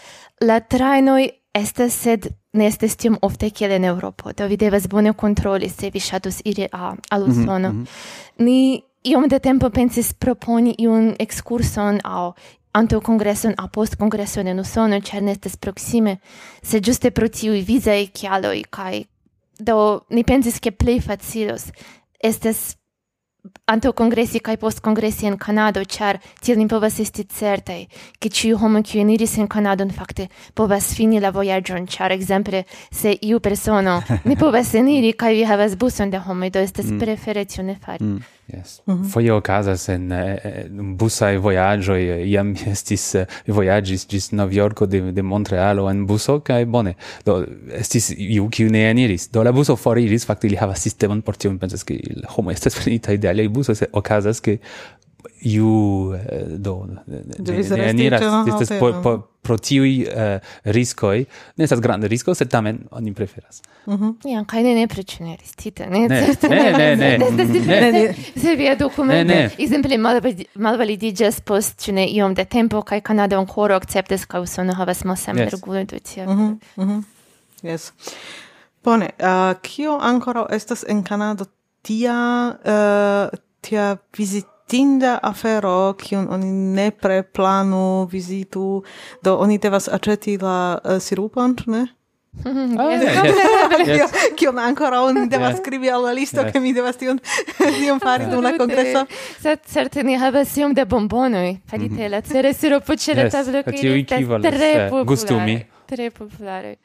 [0.41, 5.13] La trajnoj estas sed ne estes tiom ofte kiel en Eŭropo, do vi devas bone
[5.13, 7.69] kontroli se vi ŝatus iri a, al Usono.
[7.69, 8.45] Mm -hmm.
[8.45, 12.33] Ni iom de tempo pensis proponi iun excurson au
[12.71, 16.19] anto congresson a post congresson en Usono, cer ne proxime,
[16.61, 19.07] se giuste pro tiui visae cialoi, cae
[19.59, 21.71] do ni pensis che play facilos
[22.19, 22.77] estes
[23.65, 27.87] anto congressi cae post congressi en Canado, cer tiel ni povas esti certe
[28.19, 32.65] che ciu homo ciu eniris en Canado, in fakte povas fini la voyagion, cer, exemple,
[32.91, 36.99] se iu persono ne povas eniri, kai vi havas buson de homo, do estes mm.
[36.99, 38.03] prefere tiu ne fari.
[38.03, 38.38] Mm.
[38.53, 38.81] Yes.
[38.85, 39.11] Mm -hmm.
[39.11, 44.31] Foje okazas en eh, eh, uh, busaj vojaĝoj, eh, iam mi estis uh, vojaĝis ĝis
[44.31, 46.93] Novjorko de, de Montrealo en buso kaj bone.
[47.25, 49.29] Do estis iu kiu ne eniris.
[49.31, 52.75] Do la buso foriris, fakte ili havas sistemon por tio, mi pensas ke homoj estas
[52.75, 54.57] prenitaj de aliaj busoj, se okazas ke
[55.41, 56.13] iu
[56.57, 58.05] do ne ne
[58.47, 60.07] estas po po pro tiui
[60.63, 61.25] riskoj
[61.57, 63.61] ne estas granda risko sed tamen oni preferas
[64.25, 67.17] ja kaj ne ne preĉeneristite ne ne ne
[67.67, 68.03] ne ne
[68.41, 69.97] se via dokumento ekzemple
[70.55, 75.49] malvalidiĝas post ĉu ne iom de tempo kaj Kanado ankoraŭ akceptas ke Usono havas malsame
[75.49, 76.99] reguloj do ti mhm
[77.63, 77.91] yes
[78.83, 79.09] bone
[79.61, 81.45] kio ankoraŭ estas en Kanado
[81.81, 82.15] tia
[83.61, 88.83] tia visit atinda afero, kiun oni nepre planu vizitu,
[89.23, 91.87] do oni devas aceti la uh, sirupon, ne?
[94.37, 95.59] Kion ancora oni devas
[95.93, 97.19] al la listo ke mi devas tion
[97.79, 99.05] tion fari dum la kongreso.
[99.41, 103.73] Sed certe ni havas iom de bombonoj, farite la cere siropo ĉe la tablo kaj
[103.73, 105.65] estas tre popularaj.
[105.89, 106.75] Tre popularaj.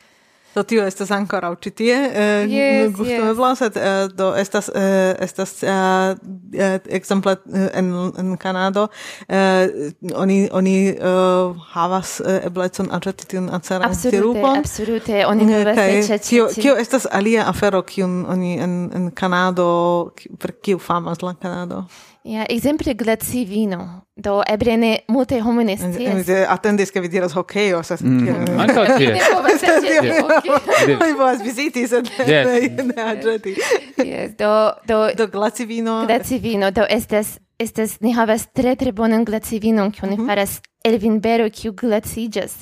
[0.54, 3.36] Do tio estas ancora ĉi tie eh, yes, gustome yes.
[3.36, 10.14] blaset eh, do estas uh, estas uh, eh, eh ekzemple eh, en en Kanado uh,
[10.14, 14.58] oni oni uh, havas uh, eblecon aĉeti tiun aceran absolute, sirupon.
[14.58, 16.28] Absolute, oni povas aĉeti.
[16.28, 21.84] Tio tio estas alia afero kiun oni en en Kanado per kiu famas la Kanado.
[22.24, 24.00] Ja, exemple glaci vino.
[24.16, 26.28] Do eble ne multe homine scias.
[26.48, 29.10] Atendis ke vi diras hokeo, sed ankaŭ tie.
[29.12, 30.60] Ne povas esti hokeo.
[31.02, 33.52] Vi povas viziti, sed ne aĉeti.
[34.00, 34.52] Yes, do
[34.88, 35.98] do do glaci vino.
[36.08, 40.62] Glaci vino, do estas estas ni havas tre tre bonan glaci vinon kiu ni faras
[40.84, 42.56] el vinbero kiu glaciĝas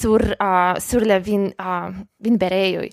[0.00, 0.26] sur
[0.82, 1.52] sur la vin
[2.18, 2.90] vinberejoj.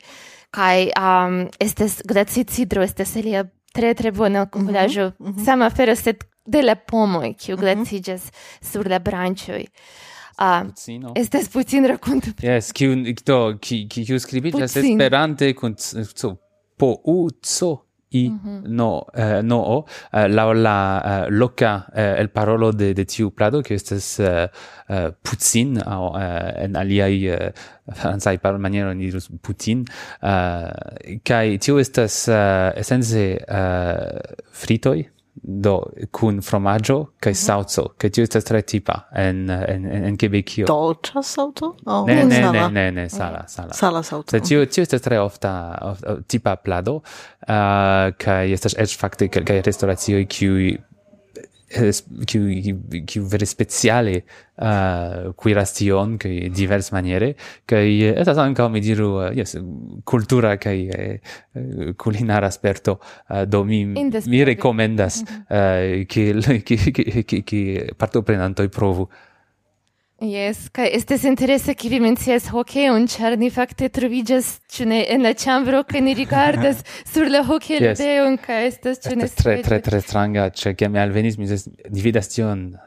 [0.56, 5.12] Kaj um, estas glaci cidro, estas ilia tre tre bona komputaĵo.
[5.20, 5.46] Mm -hmm.
[5.46, 7.66] Sama afero sed de la pomoj kiu mm -hmm.
[7.66, 9.66] glaciĝas sur la branĉoj.
[10.40, 11.14] uh, Pucino.
[11.16, 12.28] Estas putin rakonto.
[12.42, 12.96] Yes, kiu
[13.26, 16.36] do ki kiu skribiĝas Esperante kun so
[16.78, 17.78] po u co
[18.22, 18.60] i mm -hmm.
[18.78, 18.90] no
[19.24, 19.60] uh, no
[20.14, 20.78] eh, la la
[21.12, 24.48] eh, loca eh, el parolo de de tiu plado che estas eh,
[24.90, 27.52] eh, putin au eh, en alia uh, eh,
[28.00, 29.80] francai par maniero ni dirus putin
[30.32, 30.72] eh,
[31.24, 33.22] kai tiu estas eh, essence
[33.60, 34.20] eh,
[34.52, 35.82] fritoi do
[36.12, 37.46] kun fromaggio kai mm -hmm.
[37.46, 42.24] sauzo kaj tio sta tre tipa en en en, en Quebecio dolce sauzo oh, ne,
[42.24, 43.48] ne, ne ne ne sala okay.
[43.48, 47.04] sala sala sauzo sed tio tio sta tre ofta, of, of, tipa plado uh,
[48.18, 50.78] kai estas eĉ fakte kelkaj restoracioj kiuj
[51.68, 54.24] qui qui vere speciale
[54.56, 57.36] uh, cuiration che divers maniere
[57.66, 59.60] che è stato anche mi diru uh, yes
[60.04, 63.00] cultura che uh, culinara aspetto
[63.30, 69.10] uh, eh, do mi mi recomendas uh, che che che che, parto prendanto i provu.
[70.24, 75.34] Yes, kai estes interesse ki vi mencias hokeon, ĉar ni fakte trovigas ĉu en la
[75.36, 78.00] chambro ke ni rigardas sur la hokeeldeon yes.
[78.00, 82.12] de un kai estes ne tre tre tre stranga, che ke mi alvenis mi ni
[82.22, 82.80] tion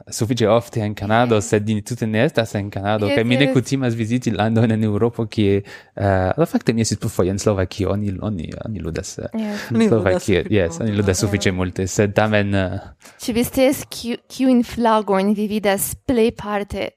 [0.48, 1.48] ofte en Kanado, yes.
[1.50, 5.26] sed ni tute ne estas en Kanado yes, mi ne kutimas viziti lando en Europa
[5.26, 9.28] ki uh, eh, la fakte mi estis plurfoje en Slovakio, oni oni oni ludas eh,
[9.34, 9.68] yes.
[9.70, 13.12] en Slovakio, yes, oni ludas sufiĉe multe, sed tamen eh, uh...
[13.20, 16.88] ci vistes ki ki in flagon vi vidas plejparte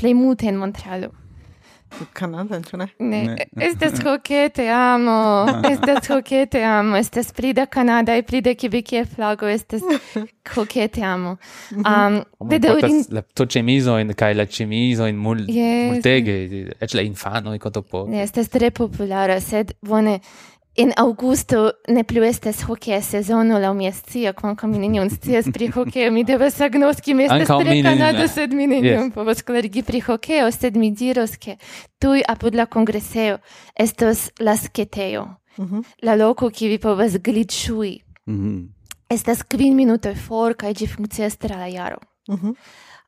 [0.00, 1.12] plei multe in Montrealo.
[2.14, 2.86] Canada, ĉu ne?
[2.98, 3.36] Ne,
[3.66, 4.14] estas tro
[4.54, 5.16] te amo,
[5.50, 5.62] ah.
[5.70, 7.66] estas tro te amo, estas pli da
[8.16, 9.82] e pli da kvekia flago, estas
[10.46, 11.36] tro te amo.
[11.72, 11.82] Mhm.
[11.84, 13.04] Um, bedaŭrin...
[13.10, 15.92] La to ĉemizojn kaj la ĉemizojn mul, yes.
[15.92, 16.36] multege,
[16.80, 18.06] eĉ la infano, e cotopo.
[18.08, 20.20] Ne, estas tre populara, sed bone,
[20.74, 25.68] in augusto ne plu estes hokea sezono la mia scio, kvankam in nenion scias pri
[25.74, 29.14] hokeo, mi devas agnoski, mi estes tre Canada, sed mi nenion yes.
[29.14, 31.56] povas klarigi pri hokeo, sed mi diros, ke
[31.98, 33.40] tui apud la kongreseo
[33.74, 35.26] estos la sketejo,
[35.58, 35.84] mm -hmm.
[36.02, 38.02] la loco qui vi povas glitŝui.
[38.26, 38.68] Mm -hmm.
[39.08, 41.98] Estas kvin minutoj for kaj ĝi funkcias tra la jaro.
[42.28, 42.54] Mm -hmm.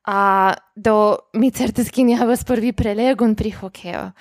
[0.07, 4.11] uh, do mi certas ke ni havas por vi prelegon pri hokeo.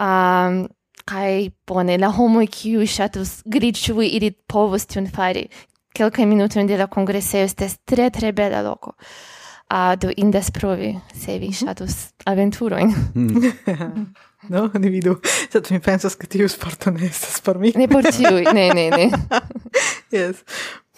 [0.00, 0.68] Um,
[1.08, 5.46] Kai bone, la homo kiu ŝatus griĉui, ili povus tion fari.
[5.96, 8.92] Kelkaj minutoj de la kongresejo estas tre tre bela loko.
[9.68, 11.96] Uh, do indas provi, se vi ŝatus
[12.26, 12.94] aventurojn.
[13.14, 14.08] Hmm.
[14.48, 15.16] No, ne vidu.
[15.50, 17.72] Sed mi pensas, ke tiu sporto ne estas por mi.
[17.76, 19.08] ne por ĉiuj, ne, ne, ne.
[20.14, 20.44] yes.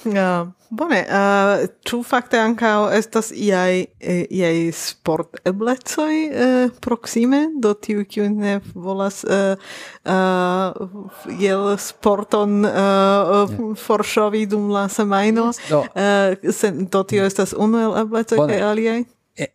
[0.05, 1.01] Ja, bone.
[1.05, 4.25] Uh, ĉu fakte ankaŭ estas iai, eh,
[4.73, 9.61] sport sporteblecoj uh, proxime, do tiu kiu ne volas uh,
[10.05, 13.75] uh, jel sporton uh, yeah.
[13.77, 15.51] forŝovi dum la semajno?
[15.69, 19.05] Do, uh, sen, do tio estas unu el eblecoj kaj aliaj?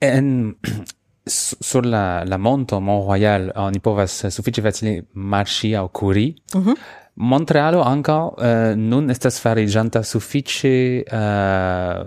[0.01, 0.53] En
[1.25, 6.35] sur la la monto Mont Royal oni povas sufiĉe facile marŝi aŭ kuri.
[6.53, 6.77] mm.
[7.17, 10.67] Montrealo anca uh, nun estas farigianta suffice
[10.99, 12.05] uh, eh,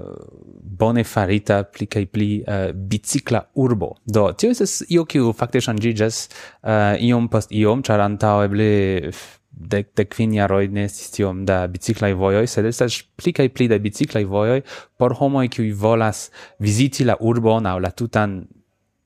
[0.79, 3.95] bone farita pli kai pli eh, uh, bicicla urbo.
[4.05, 8.69] Do tio estas io kiu fakte ŝanĝiĝas uh, iom post iom, ĉar antaŭ eble
[9.59, 13.71] de de kvin jaroj ne estis tiom da biciklaj vojoj, sed estas pli kaj pli
[13.73, 14.61] da biciklaj vojoj
[15.01, 16.29] por homoj kiuj volas
[16.61, 18.43] viziti la urbon aŭ la tutan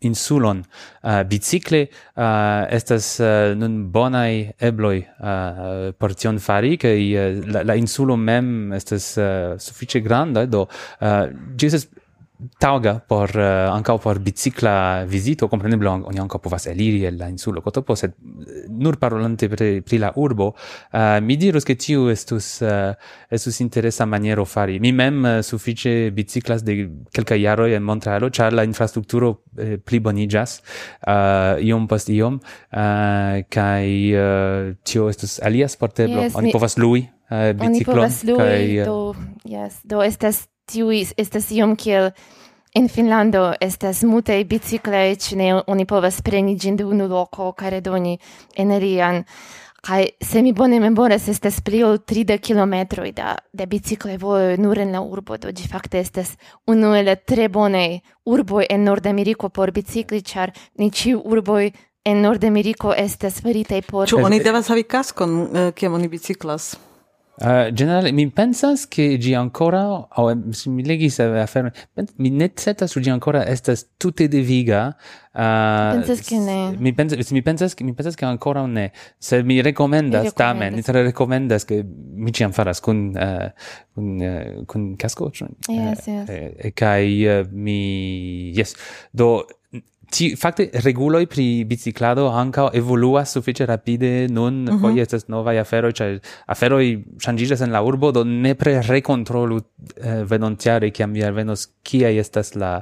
[0.09, 0.63] insulon.
[1.03, 6.95] Ah, uh, bicicle uh, ah, estas uh, nun bonai ebloi uh, por tion fari kaj
[6.95, 11.27] uh, eh, la, la insulo mem estas uh, sufiĉe granda do uh,
[11.59, 11.89] Jesus
[12.59, 17.29] tauga por eh, uh, ankaŭ por bicikla vizito, kompreneble oni ankaŭ povas eliri el la
[17.31, 22.09] insulo Kotopo, sed eh, nur parolante pri, pri la urbo, uh, mi dirus ke tiu
[22.13, 22.93] estus uh,
[23.31, 24.79] estus interesa maniero fari.
[24.83, 26.79] Mi mem uh, sufiĉe biciklas de
[27.15, 33.87] kelkaj jaroj en Montrealo, ĉar la infrastrukturo uh, pliboniĝas uh, iom post iom uh, kaj
[34.13, 36.55] uh, tio estus alia sporteblo, yes, oni mi...
[36.55, 38.99] povas lui uh, biciklon kaj uh, do
[39.49, 42.11] yes, do estas tiuj estas iom kiel
[42.75, 47.71] in Finlando estas multaj biciklaj, ĉu ne oni povas preni ĝin de unu loko kaj
[47.77, 48.17] redoni
[48.57, 49.25] en alian.
[49.83, 54.79] Kaj se mi bone memoras, estas pli ol 30 kilometroj da, de biciklaj vojoj nur
[54.79, 56.37] en la urbo, do ĝi fakte estas
[56.71, 61.73] unu el la tre bonaj urboj en Nordameriko por bicikli, ĉar ni ĉiu urboj
[62.05, 64.07] en Nordameriko estas faritaj por...
[64.07, 66.77] Ĉu oni devas havi kaskon, eh, kiam oni biciklas?
[67.41, 71.73] Uh, generale mi pensas che gi ancora o oh, se mi legis afero
[72.17, 74.95] mi net su gi ancora estas tutte de viga
[75.33, 76.77] uh, eh, pensas che ne.
[76.79, 78.93] mi pensas mi pensas che mi pensas che ancora ne.
[79.17, 83.51] Se mi recomendas mi tamen mi tre recomendas che mi ci faras con uh,
[83.95, 86.29] con uh, con casco yes, eh, yes.
[86.29, 88.75] e eh, kai uh, mi yes.
[89.11, 89.47] Do
[90.13, 94.81] ti fakte reguloj pri biciklado ankaŭ evoluas sufiĉe rapide nun uh -huh.
[94.81, 96.85] foje estas novaj aferoj ĉar aferoj
[97.25, 102.73] ŝanĝiĝas en la urbo do nepre rekontrolu eh, venontjare kiam alvenos kiaj estas la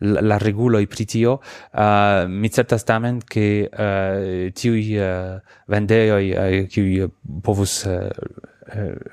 [0.00, 6.68] la, la reguloj pri tio uh, mi certas tamen ke uh, tiuj uh, vendejoj uh,
[6.68, 7.08] kiuj
[7.42, 7.92] povus uh,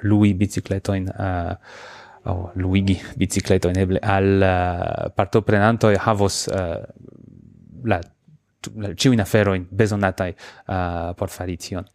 [0.01, 1.53] lui bicikletojn uh,
[2.25, 6.57] oh, luigi bicicletojn eble al uh, e havos uh,
[7.84, 8.01] la
[8.75, 11.86] la ciuin aferoin besonatai uh, por fari tion.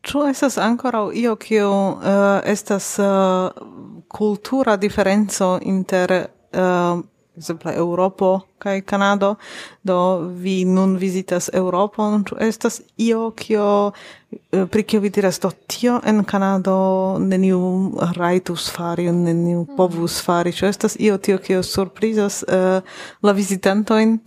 [0.00, 3.50] Ĉu estas ancora io che uh, estas uh,
[4.08, 7.02] cultura differenzo inter uh,
[7.36, 9.36] exemple Europo kai Kanado?
[9.82, 15.50] Do vi nun visitas Europo ĉu estas io kio uh, pri kio vi diras do
[15.66, 20.52] tio en Kanado neniu raitus fari, neniu povus fari?
[20.52, 22.80] Ĉu estas io tio kio surprizas uh,
[23.22, 24.18] la visitantoin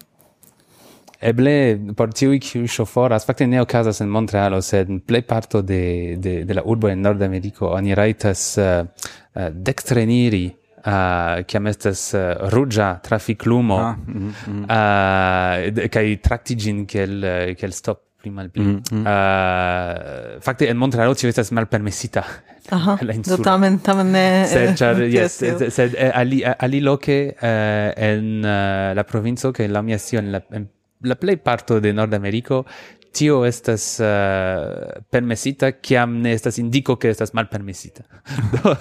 [1.24, 1.56] Eble
[1.96, 6.58] por tiui kiu shoforas, fakte ne okazas en Montrealo, sed plej parto de, de, de
[6.58, 10.46] la urbo en Nordameriko oni rajtas uh, uh, dekstreniri
[10.84, 14.66] uh, kiam estas uh, ruĝa trafiklumo ah, mm, mm.
[14.68, 17.16] uh, kaj trakti ĝin kiel,
[17.60, 18.64] kiel stop pli malpli.
[18.64, 19.08] Mm, mm.
[19.08, 22.24] uh, fakte en Montrealo tio estas malpermesita.
[22.72, 22.96] Aha,
[23.32, 24.28] do tamen, tamen ne...
[24.48, 25.42] Sed, char, yes,
[25.76, 30.44] sed, ali, ali loke uh, en uh, la provinco, che la mia sio en la
[30.52, 30.70] en
[31.04, 32.66] la play parto de Nordameriko
[33.14, 38.04] tio estas uh, permesita kiam ne estas indiko ke estas malpermesita.
[38.54, 38.74] do,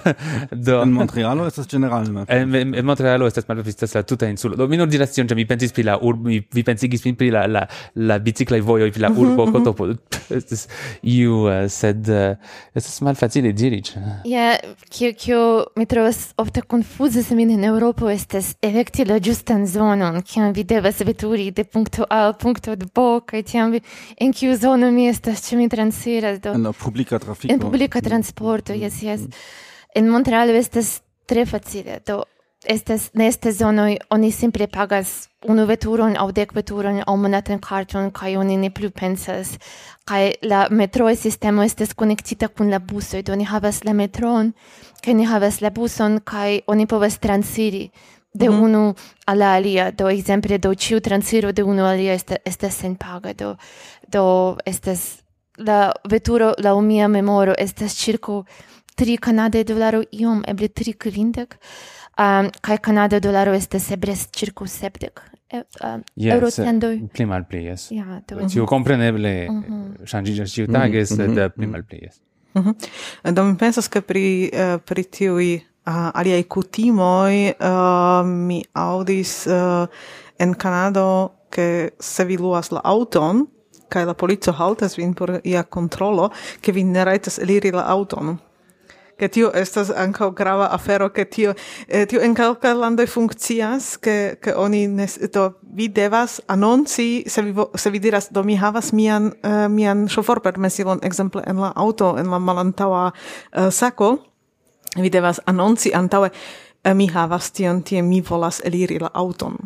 [0.51, 2.25] do en Montrealo estas generale.
[2.27, 4.57] En, en, en Montrealo estas malpermesita la tuta insulo.
[4.57, 7.45] Do mi nur ĉe mi pensis pri la urbo, mi, mi pensigis min pri la
[7.47, 9.87] la la bicicla vojo pri la urbo Kotopo.
[10.37, 10.67] estas
[11.03, 12.37] iu uh, sed eh, uh,
[12.73, 14.01] estas malfacile diri ĉe.
[14.25, 14.55] Ja,
[14.89, 15.41] kio kio
[15.75, 20.63] mi trovas ofte konfuze se min en Eŭropo estas elekti la ĝustan zonon, kiam vi
[20.63, 23.81] devas veturi de punkto A al punkto B kaj tiam vi
[24.23, 26.53] In kiu zono mi estas, ĉe mi transiras do?
[26.55, 27.51] En la publika trafiko.
[27.53, 29.25] En publika transporto, mm, jes, jes.
[29.95, 30.11] En mm.
[30.11, 32.23] Montrealo estas tre facile, do
[32.63, 38.11] estas ne estas zonoj, oni simple pagas unu veturon aŭ dek veturon aŭ monatan karton
[38.15, 39.57] kaj oni ne plu pensas.
[40.07, 44.53] Kaj la metro sistemo estas konektita kun la busoj, do ni havas la metron
[45.03, 47.89] kaj ni havas la buson kaj oni povas transiri
[48.33, 48.63] de mm -hmm.
[48.63, 48.93] unu
[49.25, 53.55] alla alia, do exemple do ciu transiro de unu alia este este sen paga do
[54.09, 55.23] do estas
[55.57, 58.45] la veturo la mia memoro estas circo
[58.95, 61.57] 3 canade dolaro iom eble 3 kvindek
[62.17, 65.09] um, kai canade dolaro estas eble circo 70
[65.53, 67.91] uh, yes, euro tendoj pli malpli yes.
[67.91, 68.69] ja do ciu mhm.
[68.69, 70.05] compreneble mm -hmm.
[70.05, 71.35] changigas ciu tages mm -hmm.
[71.35, 71.83] sed mm -hmm.
[71.83, 72.21] pli yes.
[72.55, 73.33] Mm -hmm.
[73.33, 78.63] Do mi pensas che pri uh, pri tiui Ah, uh, aliai cutimoi uh, ah, mi
[78.71, 79.87] audis uh, ah,
[80.39, 83.47] en Canado che se vi luas la auton
[83.89, 86.31] kai la polizio haltas vin por ia controllo
[86.61, 88.39] che vi ne raitas eliri la auton
[89.17, 91.53] che tio estas ankaŭ grava afero che tio
[91.87, 97.41] eh, tio en kelkaj landoj funkcias che che oni ne, to vi devas anonci se
[97.41, 101.73] vi se vi diras do mi havas mian uh, mian chauffeur permesilon ekzemple en la
[101.75, 104.32] auto en la malantaŭa uh, sako
[104.95, 109.57] vi devas anonci antaŭe eh, mi havas tion tie mi volas eliri la auton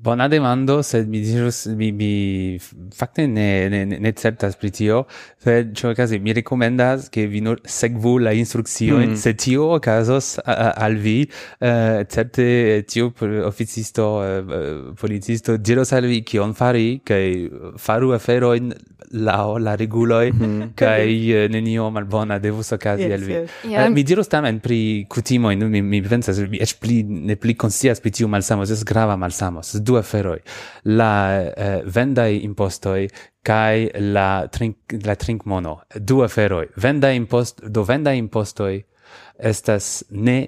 [0.00, 2.58] Bona demando, sed mi dirus, mi, mi
[2.96, 5.02] facte ne, ne, ne certas pri tio,
[5.44, 9.14] sed cio casi mi recomendas che vi nur segvu la instrucción, mm.
[9.20, 11.28] se tio ocasos al vi,
[11.58, 13.12] uh, certe tio
[13.44, 18.72] officisto, uh, eh, eh, policisto, diros al vi cion fari, cae faru aferoin
[19.12, 20.72] la la reguloi, mm.
[20.74, 23.32] kai uh, nenio malbona devus ocasi yes, al vi.
[23.32, 23.50] Yes.
[23.64, 23.84] Yeah.
[23.84, 28.00] Uh, mi dirus tamen pri cutimoin, mi, mi pensas, mi ec pli, ne pli conscias
[28.00, 30.38] pri tiu malsamos, es grava malsamos, du aferoj
[31.00, 31.12] la
[31.42, 33.08] eh, vendai impostoi
[33.42, 35.76] kai la trink la trinkmono
[36.10, 38.84] du aferoi vendai impost do vendai impostoi
[39.52, 40.38] estas ne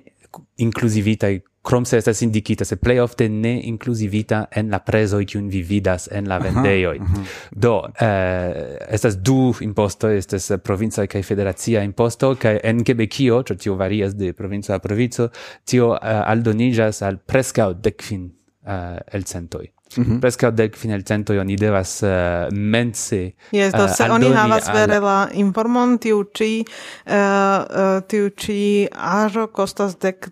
[0.57, 1.29] inclusivita
[1.63, 6.09] krom se estas indikita se plej ofte ne inclusivita en la preso i vi vidas
[6.13, 6.99] en la vendejoj.
[6.99, 7.51] Uh -huh, uh -huh.
[7.51, 14.15] Do eh, estas du imposto, estas provinca kaj federacia imposto kaj en Quebecio, tio varias
[14.15, 15.29] de provinco a provinco,
[15.65, 19.67] tio eh, aldoniĝas al preskaŭ dekvin Eh, uh, elcentoj.
[19.97, 20.21] Mm -hmm.
[20.21, 22.09] Presca cento quinelcentoj oni devas uh,
[22.53, 24.75] mense Yes, do uh, eh, se oni havas al...
[24.75, 26.65] vere la informon tiu ĉi
[27.07, 30.29] uh, uh, tiu ĉi aĵo kostas dek.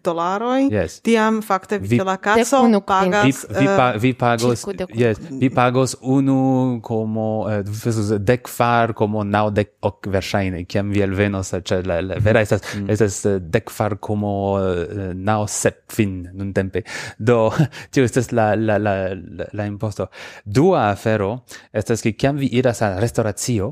[0.71, 1.01] Yes.
[1.01, 6.81] Tiam fakte vi, la caso pagas vi, vi, pa, vi pagos yes, vi pagos unu
[6.83, 12.19] como uh, dek far como naŭ dek ok versaine kiam vi elvenos ĉe la, la
[12.21, 12.91] vera estas mm.
[12.91, 16.83] estas dek far como uh, naŭ sep fin nuntempe.
[17.19, 17.51] Do
[17.93, 20.09] tio estas la la la, la la imposto.
[20.45, 23.69] Dua afero estas ke kiam vi iras al restauratio,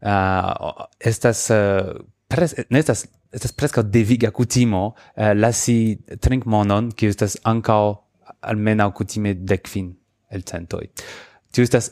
[0.00, 1.96] uh, estas uh,
[2.28, 7.82] pres estas estas preskaŭ deviga kutimo uh, lasi trinkmonon, kiu estas ankaŭ
[8.40, 9.92] almenaŭ kutime dekvin
[10.30, 10.86] elcentoj.
[11.50, 11.90] Tio estas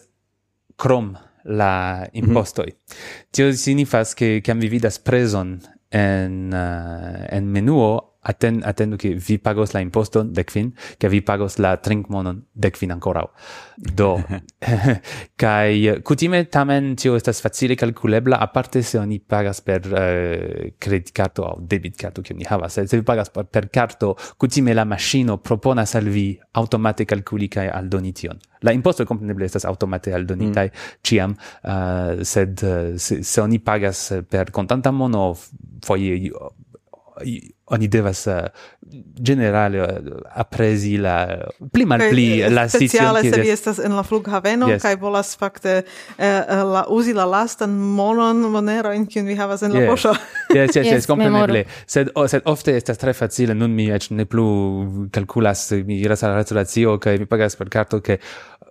[0.78, 2.28] krom la mhm.
[2.28, 2.66] impostoj.
[2.66, 3.26] Mm -hmm.
[3.30, 5.60] Tio signifas ke kiam vi vidas prezon
[5.90, 11.22] en uh, en menuo aten attendu che vi pagos la imposton de quin che vi
[11.22, 13.24] pagos la trinkmonon de quin ancora
[13.76, 14.18] do
[15.42, 21.42] kai kutime tamen tio estas facile kalkulebla parte se oni pagas per uh, credit carto
[21.42, 22.78] o debit carto ke ni havas.
[22.78, 27.88] Se vi pagas per, per karto kutime la maŝino proponas al vi automate kalkuli al
[27.88, 28.38] donition.
[28.62, 30.98] La imposto kompreneble estas automate al donitai mm.
[31.02, 35.36] ciam uh, sed uh, se, se oni pagas per kontanta mono
[35.84, 36.32] foi
[37.70, 38.34] oni devas uh,
[39.20, 39.88] generale uh,
[40.34, 41.16] apresi la
[41.72, 44.82] pli malpli okay, eh, la speciale se vi estas en la flughaveno yes.
[44.82, 46.24] kai volas fakte uh,
[46.72, 49.90] la uzi la lastan monon monero in kiun vi havas en la yes.
[49.90, 50.14] poŝo
[50.54, 51.64] yes, yes, yes, compreneble.
[51.86, 54.48] sed oh, sed ofte estas tre facile nun mi eĉ ne plu
[55.12, 58.18] kalkulas mi iras al la restoracio kaj mi pagas per karto ke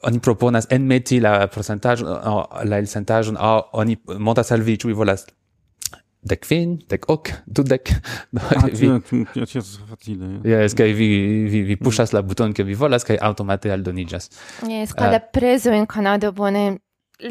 [0.07, 2.07] oni proponas enmeti la procentaĵon
[2.69, 5.25] la elsendaĵon aŭ oni montas al vi ĉu vi volas
[6.30, 7.91] dek kvin, dek ok, dudek.
[8.36, 8.89] No, ah, vi,
[9.34, 10.34] tio estas facile.
[10.47, 11.07] Yes, kaj vi,
[11.51, 14.30] vi, vi puŝas la buton, ke vi volas, kaj aŭtomate aldoniĝas.
[14.67, 15.32] Yes, kaj uh, la ah.
[15.34, 16.65] prezo en Kanado bone,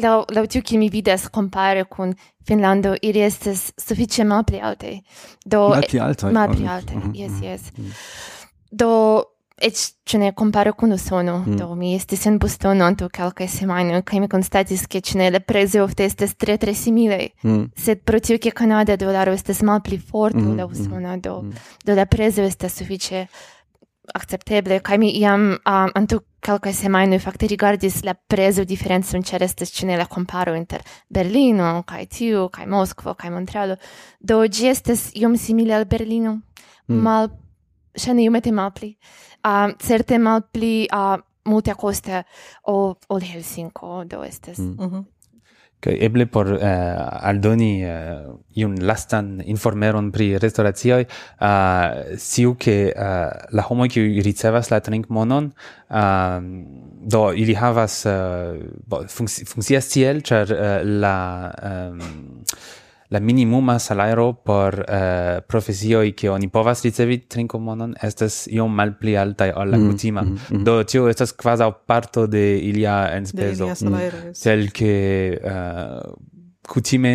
[0.01, 2.15] laŭ, laŭ tiu, ki mi vidas kompare kun
[2.47, 4.99] Finlando, ili estas sufiĉe malpli altaj.
[5.45, 6.29] Do, malpli altaj.
[6.29, 7.71] Eh, malpli alte, yes, yes.
[8.71, 8.91] Do,
[9.59, 11.55] Ec ce ne comparo con Usono, mm.
[11.55, 15.39] do mi estis en Bustono anto calcae semane, cae mi constatis che ce ne le
[15.39, 17.63] prese ofte estes tre tre simile, mm.
[17.73, 20.55] sed pro tiu che Canada dolaro estes mal pli forte mm.
[20.55, 21.51] la hmm, Usono, do, mm.
[21.83, 23.27] do la preze estes suffice
[24.13, 29.73] accepteble, cae mi iam um, anto calcae semane facte rigardis la prezo differenzon cer estes
[29.73, 33.79] ce ne la comparo inter Berlino, cae tiu, cae Moskvo, cae Montrealo,
[34.19, 36.41] do gi estes iom simile al Berlino,
[36.85, 37.01] mm.
[37.01, 37.31] mal
[37.97, 38.93] scene iomete malpli.
[39.43, 41.17] Uh, certe malpli uh,
[41.47, 42.23] multe coste
[42.63, 44.59] o o Helsinko, do estes.
[44.59, 44.75] Mm.
[44.79, 45.05] Mm -hmm.
[45.79, 46.59] Kaj eble por uh,
[47.29, 53.03] aldoni uh, iun lastan informeron pri restauracioj, uh, siu ke uh,
[53.51, 55.51] la homo che ricevas la trinkmonon,
[55.89, 56.41] uh,
[57.11, 59.03] do ili havas uh, bo,
[59.45, 62.01] funkcias tiel, ĉar uh, la um,
[63.09, 69.15] la minimuma salario por eh, uh, profesioj che oni povas ricevi trinkomonon estas iom malpli
[69.15, 70.21] altaj ol la mm, kutima.
[70.21, 70.63] Mm, mm, mm.
[70.63, 73.71] Do tio estas kvazaŭ parto de ilia enspezo.
[74.33, 74.73] Tiel mm.
[74.73, 76.01] che uh,
[76.67, 77.13] kutime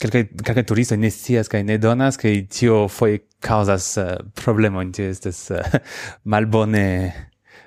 [0.00, 4.94] kelke kelke turistoj ne scias kaj ne donas kaj tio foje kaŭzas uh, problemojn.
[4.96, 5.76] Tio estas uh,
[6.24, 6.86] malbone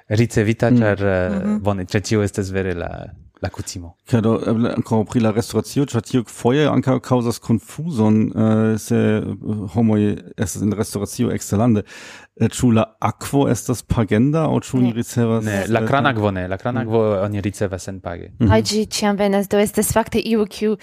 [0.10, 0.82] ricevita, mm.
[0.82, 1.38] ĉar mm.
[1.38, 1.62] -hmm.
[1.62, 2.90] bone, ĉar tio estas vere la
[3.46, 3.94] la kutimo.
[4.10, 8.96] Kaj do eble ancora pri la restauratio, cia tio foie anca causas confuson, uh, se
[8.96, 9.24] eh,
[9.76, 11.86] homoi estes in restauratio excelande.
[12.52, 16.58] Ciu eh, la aquo estas pagenda o ciu ni ricevas Ne, la kranakvo ne, la
[16.58, 17.24] kranakvo mm.
[17.30, 18.32] oni ricevas senpage.
[18.40, 18.50] Mhm.
[18.52, 20.76] Kaj ĝi ciam venas, do estes fakte iu kiu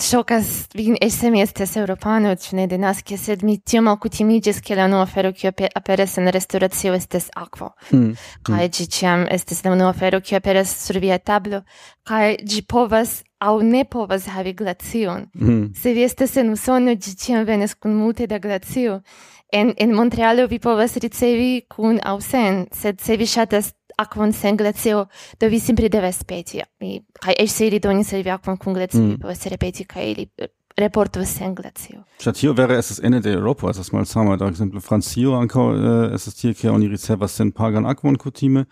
[0.00, 4.86] Shocas vin esse mi estes europano, ci ne denasce, sed mi tiom alcutimiges che la
[4.86, 7.74] nuova fero che aperes in restauratio estes aquo.
[7.92, 8.12] Mm.
[8.42, 8.88] Cae gi hmm.
[8.88, 11.64] ciam estes la unua fero che aperes sur via tablo,
[12.04, 15.28] Kai gi povas au ne povas havi glacion.
[15.34, 15.72] Mm.
[15.74, 19.02] Se vi estes en Usono, gi ciam venes cun multe da glacio.
[19.50, 24.56] En, en Montrealo vi povas ricevi cun au sen, sed se vi shatas aquam sen
[24.56, 25.06] glacio,
[25.40, 26.62] do vi simpli deves peti.
[26.80, 27.56] Mi, kai eis mm.
[27.56, 29.18] se ili donis el vi aquam cum glaceo, mm.
[29.22, 30.28] povis repeti, kai ili
[30.78, 32.04] reporto sen glacio.
[32.18, 32.32] glaceo.
[32.32, 35.60] tio vere es es ene de Europa, es es mal sama, da exemple Francio anca,
[35.60, 38.66] eh, es es tio, che oni ricevas sen pagan aquam kutime,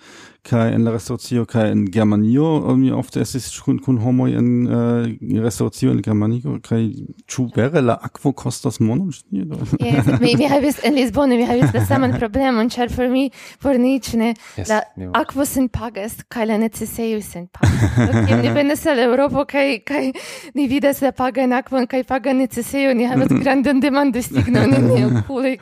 [0.47, 5.07] kai en la restoracio kai en Germanio mi ofte ist kun kun homo in äh,
[5.07, 9.11] eh, restoracio in Germanio kai chu vere la akvo kostas monon?
[9.11, 13.09] Ŝni do yes, mi mi havis en lisbon mi havis la saman problemon char por
[13.09, 13.31] mi
[13.61, 14.81] for niĉ ne yes, la
[15.21, 18.15] aquo sen pagas kai la necesejoj sen pagas.
[18.29, 20.13] Kiam ni venas al Eŭropo kai kai
[20.55, 25.57] ni vidas la pagan aquo kai paga necesejo ni havas grandan demandostignon en ni okuloj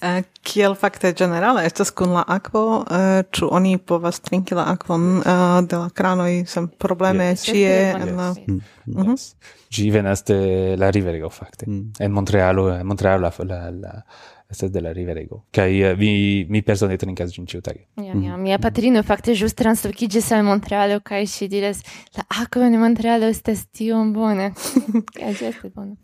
[0.00, 2.84] eh, kiel fakte generale estas kun la aquo
[3.30, 7.42] chu eh, oni povas maltrinkila akvon uh, de la cranoi sem probleme yes.
[7.42, 8.32] cie en la...
[8.36, 8.46] Yes.
[8.46, 8.60] Mm
[8.96, 9.90] -hmm.
[9.92, 11.66] venas de la riverego, facte.
[11.66, 11.90] Mm.
[11.98, 14.02] En Montrealo, en Montrealo la, la, la
[14.50, 15.44] estas de la riverego.
[15.50, 17.86] Kaj uh, mi, mi persone trinkas ĝin ĉiutage.
[17.96, 18.24] Ja, yeah, mm.
[18.24, 21.82] ja, mia patrino fakte ĵus translokiĝis al Montrealo kaj ŝi diras
[22.16, 24.52] la akvo en Montrealo estas tiom bona.
[25.18, 25.96] Kaj ĝi estas bona.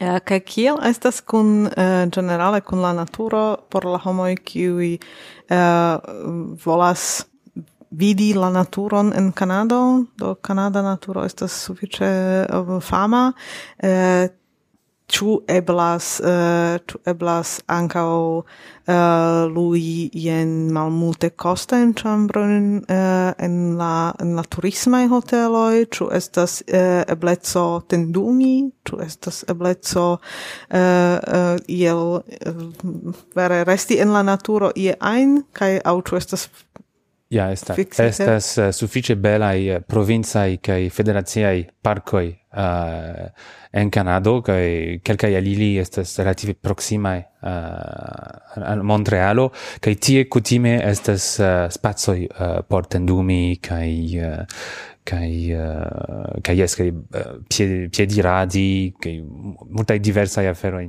[0.00, 4.96] Ja, kaj kiel estas kun eh, uh, generale kun la naturo por la homoj kiuj
[4.96, 7.26] uh, volas
[7.92, 12.12] vidi la naturon en Kanado, do Kanada naturo estas sufiĉe
[12.52, 13.32] um, fama.
[13.78, 14.28] Eh,
[15.12, 18.44] ĉu eblas eh, ĉu eblas ankao uh,
[18.86, 21.30] eh, lui jen malmulte
[21.82, 28.70] in chambron uh, eh, en la en la turismaj hoteloj, ĉu estas uh, ebleco tendumi,
[28.84, 35.80] ĉu estas ebleco uh, uh, iel uh, vere resti en la naturo ie ein, kaj
[35.84, 36.48] au ĉu estas
[37.32, 43.24] Ja, estas estas uh, suffice belai eh, provincai cae federaziai parcoi uh,
[43.72, 49.48] en Canado, cae quelcae alili estas relative proximae uh, al Montrealo,
[49.80, 54.44] cae tie kutime estas uh, spazoi uh, por tendumi, cae uh,
[55.02, 60.84] kai uh, kai yes kai uh, piedi di radi kai multai diversa afero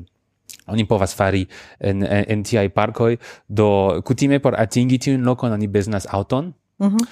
[0.67, 1.43] oni povas fari
[1.79, 3.17] en, en, en tiaj parkoj.
[3.47, 7.07] Do kutime por atingi tiun lokon oni beznas auton, mm -hmm.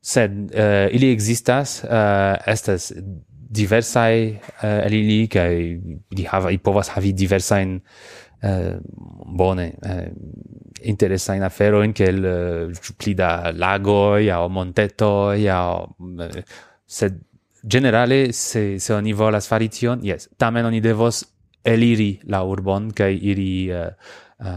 [0.00, 2.92] sed uh, ili existas, uh, eh, estas
[3.50, 5.54] diversai uh, eh, el ili, kaj
[6.10, 7.80] li hava, i povas havi diversajn
[8.42, 8.50] uh,
[9.36, 10.06] bone uh,
[10.82, 15.84] interesajn aferojn, kiel uh, pli da lagoj, aŭ montetoj, aŭ...
[15.98, 16.42] Uh,
[16.86, 17.12] sed
[17.62, 21.24] generale, se, se oni volas fari tion, yes, tamen oni devos
[21.64, 23.90] eliri la urbon kai iri uh,
[24.40, 24.48] uh,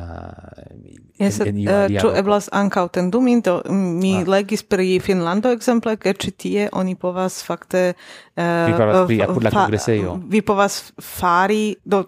[1.18, 4.28] yes, en, en eh, iu alia uh, eblas ankaŭ tenduminte mm, mi ah.
[4.36, 9.44] legis pri Finlando exemple, ke ci tie oni povas fakte uh, vi povas pri apud
[9.48, 10.20] la kongresejo.
[10.28, 12.04] vi povas fari do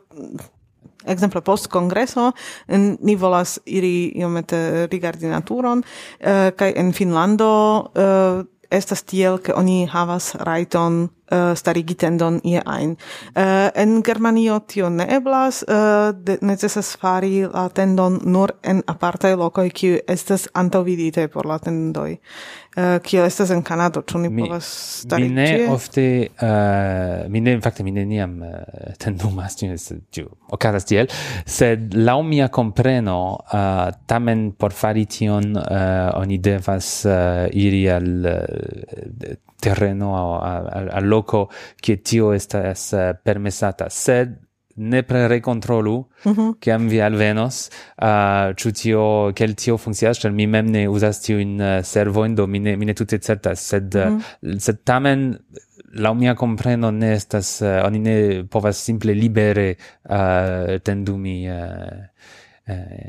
[1.07, 2.31] exemple post congreso
[2.99, 7.51] ni volas iri iomete rigardi naturon uh, kai en Finlando
[7.95, 12.95] uh, estas tiel ke oni havas rajton uh, starigi tendon ie ein.
[13.35, 19.35] Uh, en Germanio tio ne eblas, uh, de, necesas fari la tendon nur en apartae
[19.35, 22.17] locoi kiu estas antaŭvidite por la tendoj.
[22.77, 24.67] Uh, kio estas en Kanado, ĉu ni mi, povas
[25.01, 25.65] stari Mi ne cie?
[25.73, 26.05] ofte,
[26.37, 31.09] uh, mi ne, fakte mi neniam uh, tendumas, tiu, okazas tiel,
[31.49, 33.19] sed lau mia compreno,
[33.49, 40.89] uh, tamen por fari tion uh, oni devas uh, iri al uh, terreno al, al,
[40.89, 44.47] al loco che tio estas eh, permesata sed
[44.79, 46.53] nepre recontrolu mm -hmm.
[46.59, 47.69] kiam vi alvenos
[48.01, 52.25] uh, ĉu tio quel tio funkcias ĉar mi mem ne uzas tiujn eh, uh, servo
[52.25, 54.57] in domine mine tutte certa sed mm -hmm.
[54.59, 55.37] sed tamen
[55.93, 59.75] la mia compreno ne estas uh, oni ne povas simple libere
[60.09, 62.05] uh, tendumi uh,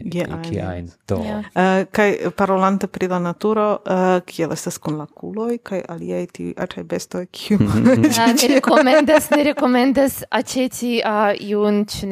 [0.04, 1.20] Ge ki ein do.
[1.22, 1.44] Yeah.
[1.54, 6.26] uh, kai parolante pri la naturo eh, uh, ki sta con la kuloj kaj aliaj
[6.32, 8.04] ti aĉaj bestoj kiu mhm.
[8.20, 12.06] ah, ne recomendas ne rekomendas a uh, iun ĉu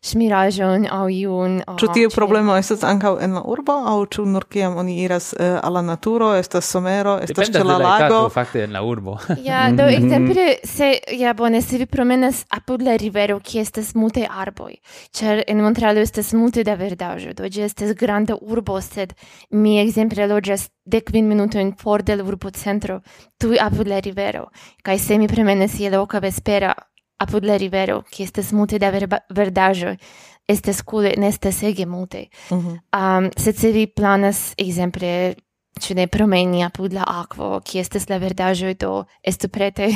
[0.00, 4.46] smirajon au iun uh, ĉu tiu problemo estas ankaŭ en la urbo aŭ ĉu nur
[4.50, 8.20] kiam oni iras eh, uh, al la naturo estas somero estas ĉe la lago?
[8.30, 9.18] fakte en la urbo.
[9.48, 9.94] Ja do mhm.
[9.96, 14.74] ekzemple se ja bone se vi promenas apud la rivero ki estas smute arboj
[15.18, 19.14] ĉar en Montrealo estas multe da verdaĵo, do ĝi estas granda urbo, sed
[19.50, 23.00] mi ekzemple loĝas dekvin minutojn for de la urbocentro,
[23.40, 24.46] tuj apud la rivero,
[24.84, 26.74] kaj se mi promenas je la vespera
[27.18, 29.96] apud la rivero, ki estas multe da verba, verdaĵoj,
[30.48, 32.28] estas kule, ne estas ege multe.
[32.50, 32.78] Mm -hmm.
[33.00, 35.34] um, sed se vi planas, ekzemple,
[35.78, 39.86] ci ne promeni apud la aquo, qui estes la verdaĵoj do estu prete,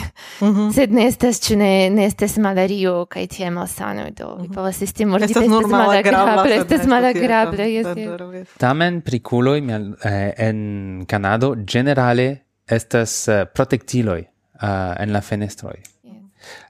[0.40, 0.72] mm -hmm.
[0.72, 4.42] sed ne estas ĉu ne ne estas malario cae tie malsanoj do mm -hmm.
[4.42, 7.86] vi povas esti murdita estes malagrable, estes malagrable, jes.
[8.58, 15.80] Tamen prikuloj eh, en Canado, generale, estas eh, uh, protectiloi uh, eh, en la fenestroi.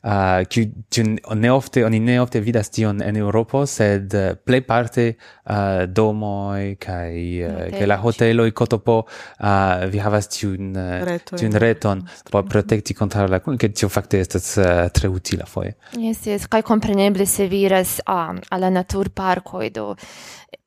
[0.02, 0.66] Uh, kiu
[1.04, 6.74] ne neofte oni neofte vidas tion en Europo sed eh, uh, plejparte uh, ah, domoj
[6.82, 9.46] kai uh, eh, la la i kotopo uh,
[9.90, 14.88] vi havas tiun uh, tiun reton por protekti kontraŭ la kun, tio fakte estas uh,
[14.92, 15.74] tre utila foje.
[15.96, 19.94] yes yes kai kompreneble se viras um, al la naturparkoj do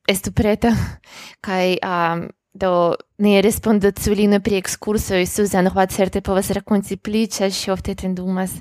[0.08, 0.72] estu preta
[1.46, 7.52] kai um, Do ne respondo civilino pri excursoi, Susan Hoat certe povas rakonti pli, ĉar
[7.52, 8.54] ŝi ofte tendumas.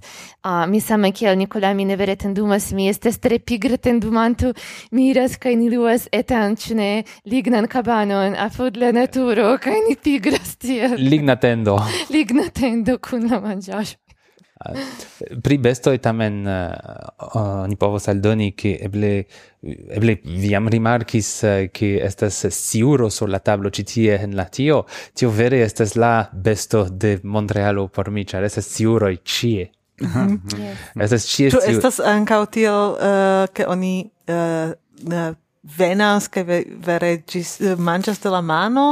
[0.43, 4.51] Uh, mi same kiel Nicola, mi ne vere tendumas, mi este tre pigre tendumantu,
[4.91, 6.75] mi iras kai ni luas etan, ĉu
[7.31, 10.95] lignan kabanon apud la naturo, kaj ni pigras tiel.
[10.97, 11.79] Ligna tendo.
[12.15, 14.04] Ligna tendo kun la manĝaĵo.
[15.43, 19.25] Pri bestoj tamen uh, ni povos saldoni che eble
[19.61, 24.85] eble vi jam rimarkis uh, estas siuro sur la tablo ci tie en la tio.
[25.13, 30.19] Tio vere estas la besto de Montrealo por mi char estas sciuroj cie mhm.
[30.19, 31.01] mhm.
[31.01, 34.07] Estas cie Ĉu estas ankaŭ tiel eh, ke oni
[35.77, 36.43] venas kaj
[36.85, 38.85] vere gis eh, manĝas de la mano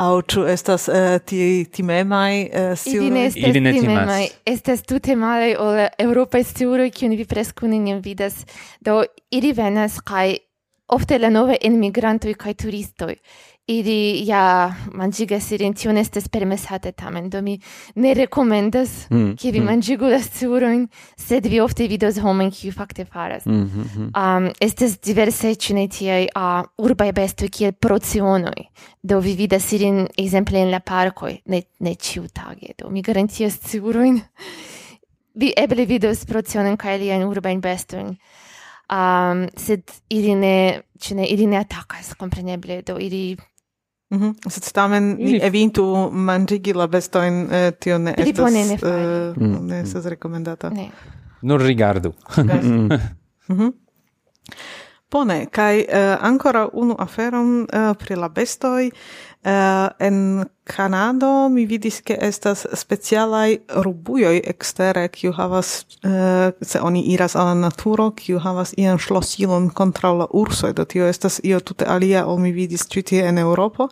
[0.00, 2.86] aŭ ĉu estas eh, uh, tiaj timemaj uh.
[2.94, 4.26] Ili ne estas Ili ne timemaj.
[4.46, 8.44] Estas tute male ol eŭropaj sciuloj, kiun vi preskaŭ neniam vidas.
[8.80, 10.36] Do ili venas kaj
[10.88, 13.16] ofte la nove enmigrantoj kaj turistoj.
[13.66, 17.54] Ili ja mangigas ilin, tio estas permesate tamen, do mi
[17.94, 19.64] ne rekomendas mm, ke vi mm.
[19.70, 20.82] manĝigu la sciurojn,
[21.16, 23.46] sed vi ofte vidos homojn kiu fakte faras.
[23.46, 23.88] Mm, mm.
[23.94, 24.10] -hmm.
[24.12, 25.88] um, estas diversaj ĉu ne
[26.34, 28.68] a uh, urbaj bestoj kiel procionoi
[29.02, 34.20] do vi vidas ilin exemple en la parkoj, ne, ne ĉiutage, do mi garantias sciurojn.
[35.34, 38.16] vi eble vidos procionen kaj aliajn urbajn bestoin
[38.90, 43.36] um, sed ili ne, ne, ili ne atakas, compreneble do ili
[44.14, 44.50] Mm -hmm.
[44.50, 48.92] Sed tamen ni evintu manĝigi la bestojn, eh, tio ne Pli estas, bone ne fari.
[48.94, 49.66] eh, Mm.
[49.66, 50.70] ne estas rekomendata.
[50.70, 50.90] Ne.
[51.42, 52.12] Nur rigardu.
[52.62, 52.88] Mm.
[53.48, 53.68] Mhm.
[55.10, 55.84] Bone, kaj uh,
[56.20, 57.66] ancora unu aferon uh,
[57.96, 58.90] pri la bestoj.
[59.44, 67.02] Uh, en Kanado mi vidis ke estas specialaj rubujoj ekstere kiu havas uh, se oni
[67.12, 70.72] iras al la naturo kiu havas ian ŝlosilon kontraŭ la ursoj.
[70.72, 73.90] Do tio estas io tute alia ol mi vidis ĉi tie en Eŭropo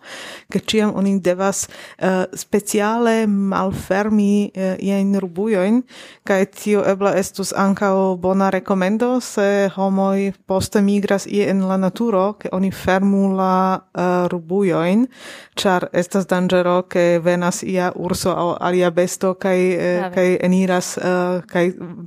[0.48, 5.82] ke ĉiam oni devas uh, speciale malfermi uh, iajn rubujojn
[6.24, 12.32] kaj tio eble estus ankaŭ bona rekomendo se homoj poste migras ie en la naturo
[12.40, 15.06] ke oni fermu la uh, rubujojn
[15.54, 21.42] char estas dangero ke venas ia urso aŭ alia besto kaj eh, eniras uh,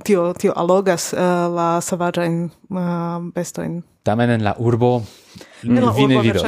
[0.04, 5.02] tio tio allogas uh, eh, la savaĝajn uh, tamen en la urbo
[5.62, 6.42] vine la vi ne vidos.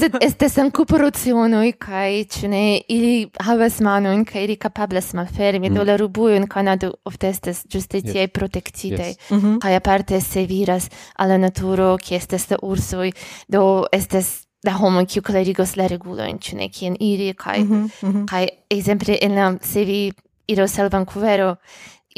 [0.00, 2.50] sed estas ankaŭ corruzionoj kaj ĉu
[2.88, 5.70] ili havas manojn kaj ili kapablas malfermi.
[5.70, 5.74] Mm.
[5.74, 8.82] do la ruboj en Kanado ofte estes giuste tiei yes.
[8.82, 9.16] yes.
[9.30, 9.58] Mhm.
[9.58, 13.12] kaj aparte se viras alla naturo kie estas la ursoj.
[13.48, 18.26] Do estas da homo kiu klarigos la regulojn in ne kien iri kai mm -hmm.
[18.26, 20.12] kai ekzemple en la se vi
[20.46, 21.56] iros al Vancouvero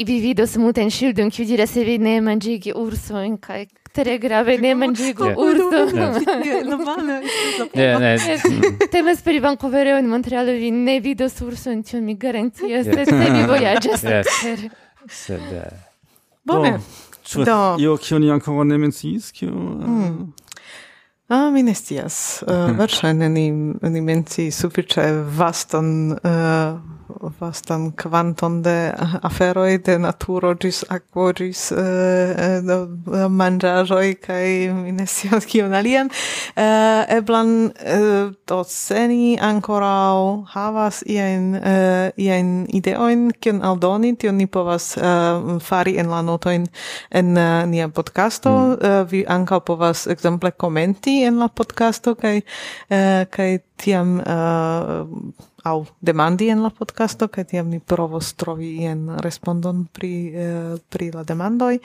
[0.05, 4.75] vi vidos multajn ŝildojn kiu diras se vi ne manĝigi ursojn kai tre grave ne
[4.75, 5.79] manĝigu urso.
[8.91, 14.03] Temas pri Vancouvero in Montrealo vi ne vidos ursojn tion mi garantias se vi vojaĝas
[14.19, 14.69] ekster.
[15.07, 15.71] Sed eh,
[16.43, 16.79] bone.
[17.45, 19.47] Do, io che ni ancora ne menciis, kio...
[21.31, 22.43] Ah, mi ne scias.
[22.43, 23.45] Eh, uh, verŝajne ni,
[23.93, 25.05] ni menci sufiĉe
[25.37, 26.81] vastan uh,
[27.39, 34.91] vastan kvanton de aferoj de naturo ĝis akvo ĝis uh, eh, eh, manĝaĵoj kaj mi
[34.95, 36.11] ne scias kion alian.
[36.55, 42.51] Uh, eblan uh, do se ni ankoraŭ havas iajn uh, iajn
[42.81, 44.13] ideojn kion aldoni.
[44.15, 46.67] Tion ni povas uh, fari en la notojn
[47.09, 48.51] en uh, nia podcasto.
[48.51, 48.77] Mm.
[48.77, 53.51] uh, vi ankaŭ povas ekzemple komenti en la podcasto kaj uh, kaj
[53.81, 55.07] tiam uh,
[55.63, 61.11] au demandi en la podcasto, kaj tiam ni provos trovi en respondon pri, uh, pri
[61.13, 61.79] la demandoj.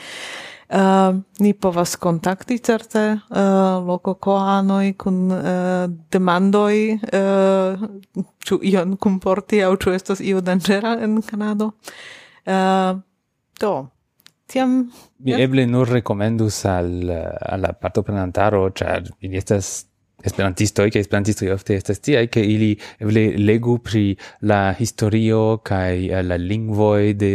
[0.66, 3.38] Uh, eh, ni povas kontakti certe uh,
[3.86, 7.84] loko koanoj kun uh, demandoi uh,
[8.42, 11.70] ĉu ion kunporti aŭ ĉu estas io danĝera en Kanado.
[12.42, 12.98] Uh,
[13.60, 13.72] do,
[14.50, 14.80] tiam...
[15.22, 19.86] Mi eble nur rekomendus al, al la partoprenantaro, ĉar ili estas
[20.26, 24.04] esperantistoj kaj esperantistoj ofte estas tiaj ke ili eble legu pri
[24.50, 27.34] la historio kaj eh, la lingvoj de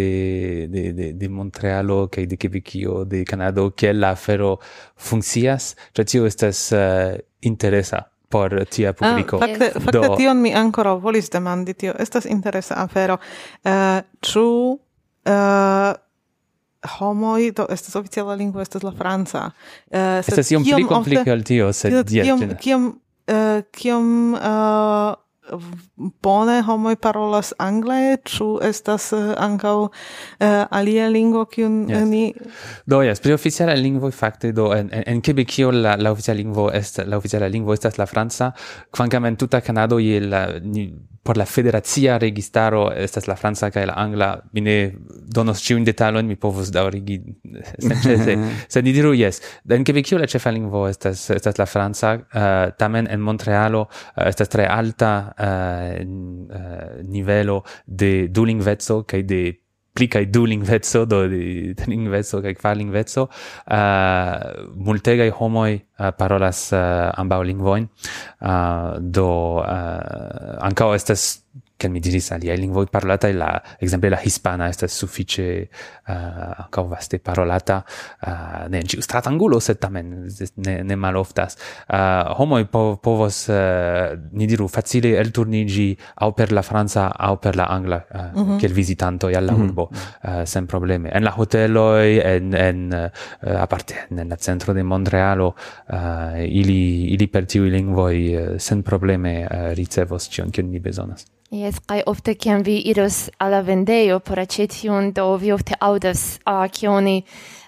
[0.69, 4.57] de de de Montrealo kaj de Quebecio de Kanado kiel la afero
[4.97, 9.37] funkcias ĉar tio estas uh, interesa por tia ah, publiko.
[9.37, 9.83] Ah, fakte, yes.
[9.83, 13.17] fakte tion mi ancora volis demandi, tio estas interesa afero.
[13.67, 15.91] Uh, ĉu uh,
[16.97, 19.49] homoj do estas oficiala lingvo estas la franca.
[19.91, 22.87] Uh, estas iom pli komplike ol tio, sed kiom kiom
[23.29, 25.13] uh, kiom uh,
[26.23, 29.91] bone homoj parolas angle, ĉu estas uh, ankaŭ uh,
[30.71, 32.07] alia lingvo kiun yes.
[32.09, 32.23] ni
[32.85, 36.69] Do yes, pri oficiala lingvo fakte do en en, en Quebecio la la oficiala lingvo
[36.71, 38.51] est, la oficiala lingvo estas la franca,
[38.91, 40.91] kvankam en tuta Kanado je la ni,
[41.23, 44.75] por la federacia registaro estas la franca kaj la angla mi ne
[45.35, 47.19] donos ĉiujn detalojn mi povus daŭrigi
[47.87, 48.37] senĉese
[48.67, 49.41] sed ni diru jes.
[49.69, 52.15] En Kebekio la ĉefa lingvo estas estas la franca?
[52.15, 56.01] Uh, tamen en Montrealo uh, estas tre alta uh,
[57.05, 59.43] nivelo de dulingveco kaj de
[59.93, 64.35] pli kai du lingvezo do di lingvezo kai kvar lingvezo uh,
[64.75, 69.27] multegai homoi uh, parolas eh, uh, ambaŭ lingvojn uh, eh, do
[69.59, 71.40] uh, ankaŭ estas
[71.81, 75.67] che mi diris aliai lingvoi parlatai, la, exemple la hispana sta suffice
[76.05, 77.83] uh, ancora vaste parolata,
[78.21, 80.29] uh, ne in ciu stratangulo, sed tamen
[80.61, 81.57] ne, ne maloftas.
[81.87, 87.39] Uh, homo po, povos, uh, ni diru, facile el turnigi au per la Franza au
[87.39, 88.57] per la Angla, uh, mm -hmm.
[88.59, 89.69] kiel visitantoi alla mm -hmm.
[89.69, 91.09] urbo, uh, sen probleme.
[91.09, 93.09] En la hoteloi, en, en,
[93.41, 95.55] uh, a parte nel centro de Montrealo,
[95.89, 101.25] uh, ili, ili per tiu lingvoi uh, sen probleme uh, ricevos cion, che ni besonas.
[101.51, 106.39] Yes, kai ofte kiam vi iros alla vendejo por aceti un do vi ofte audas
[106.45, 107.25] a uh, kioni uh,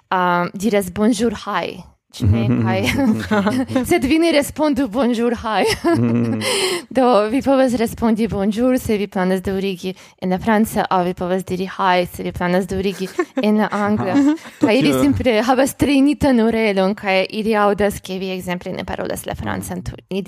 [0.10, 2.82] ah, diras bonjour hi ne kaj.
[2.82, 3.86] Mhm.
[3.90, 5.64] Sed vi ne respondu bonjour hi.
[5.96, 6.42] Mhm.
[6.90, 11.46] Do vi povas respondi bonjour se vi planas daŭrigi en la franca a vi povas
[11.46, 13.08] diri hi se vi planas daŭrigi
[13.44, 14.14] en la angla.
[14.62, 19.36] kai ili simple havas trejnitan orelon kai ili audas ke vi ekzemple ne parolas la
[19.36, 19.82] francan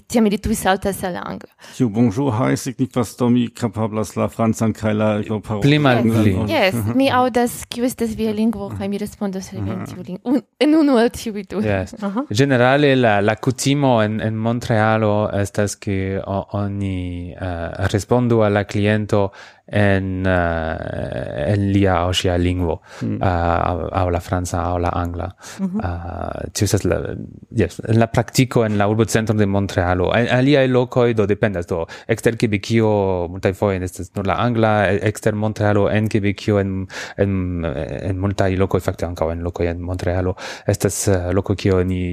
[0.07, 1.52] tiam ili tuj saltas al la angla.
[1.78, 5.62] Tiu bonjour hi signifas do mi kapablas la francan kai la paroli.
[5.62, 6.36] Pli malpli.
[6.49, 9.86] Yes, mi audas kiu estas via lingvo kai mi respondos al vi en mhm.
[9.86, 10.41] tiu lingvo.
[10.60, 11.74] En unu el tiu du.
[11.81, 11.93] Yes.
[11.93, 12.26] Uh -huh.
[12.30, 16.22] Generale la la cutimo en en Montrealo estas que
[16.52, 19.31] oni eh, uh, respondo alla cliento
[19.68, 23.18] en uh, en lia osia lingvo mm.
[23.22, 25.80] uh, au la franca au la angla mm -hmm.
[25.82, 27.16] uh, la
[27.50, 31.88] yes en la praktiko en la urbocentro de Montrealo en el loco do dependas do
[32.08, 36.88] exter Quebecio multaj foje estas nur la angla exter Montrealo en Quebecio en
[37.18, 37.66] en
[38.02, 40.36] en multaj lokoj fakte ankaŭ en lokoj en Montrealo
[40.68, 42.04] estas uh, loko kio ni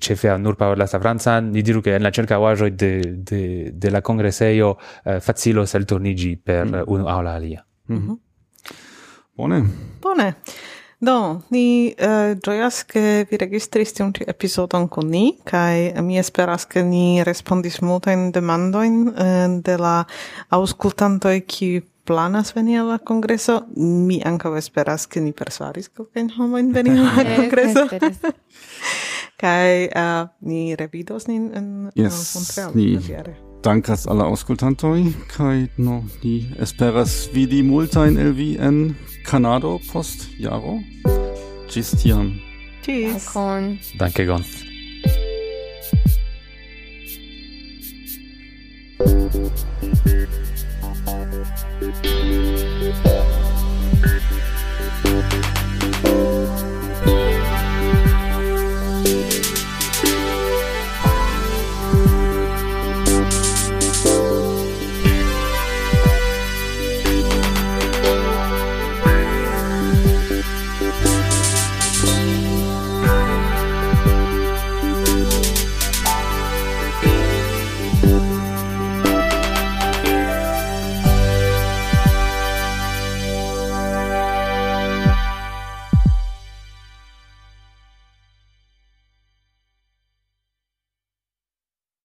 [0.00, 2.92] ĉefe nur parolas la francan ni diru ke en la ĉirkaŭaĵoj de
[3.30, 4.70] de de la kongresejo
[5.04, 6.80] uh, sel elturniĝi per Mm-hmm.
[6.80, 6.94] Eh, mm.
[6.94, 7.64] unu aŭ la alia.
[7.88, 8.18] Mm -hmm.
[9.36, 9.64] Bone.
[10.00, 10.34] Bone.
[11.02, 16.02] Do, ni uh, eh, gioias che vi registris tiun ci episodon con ni, cae eh,
[16.02, 20.06] mi esperas che ni respondis multain demandoin uh, de la
[20.48, 23.66] auscultantoi qui planas veni alla congresso.
[23.76, 27.88] Mi anca esperas che ni persuaris quelcain homoin veni alla congresso.
[29.40, 32.76] cae uh, ni revidos nin en yes, Montreal.
[32.76, 33.49] Yes, ni.
[33.62, 37.62] Danke Dankas alle auscultantoj kaj no die esperas wie die
[38.18, 40.80] el vi en Kanado post jaro.
[41.68, 42.40] Tschüss, tiam.
[42.82, 43.34] Tschüss.
[43.34, 43.78] Dankegon.
[43.98, 44.44] Dankegon.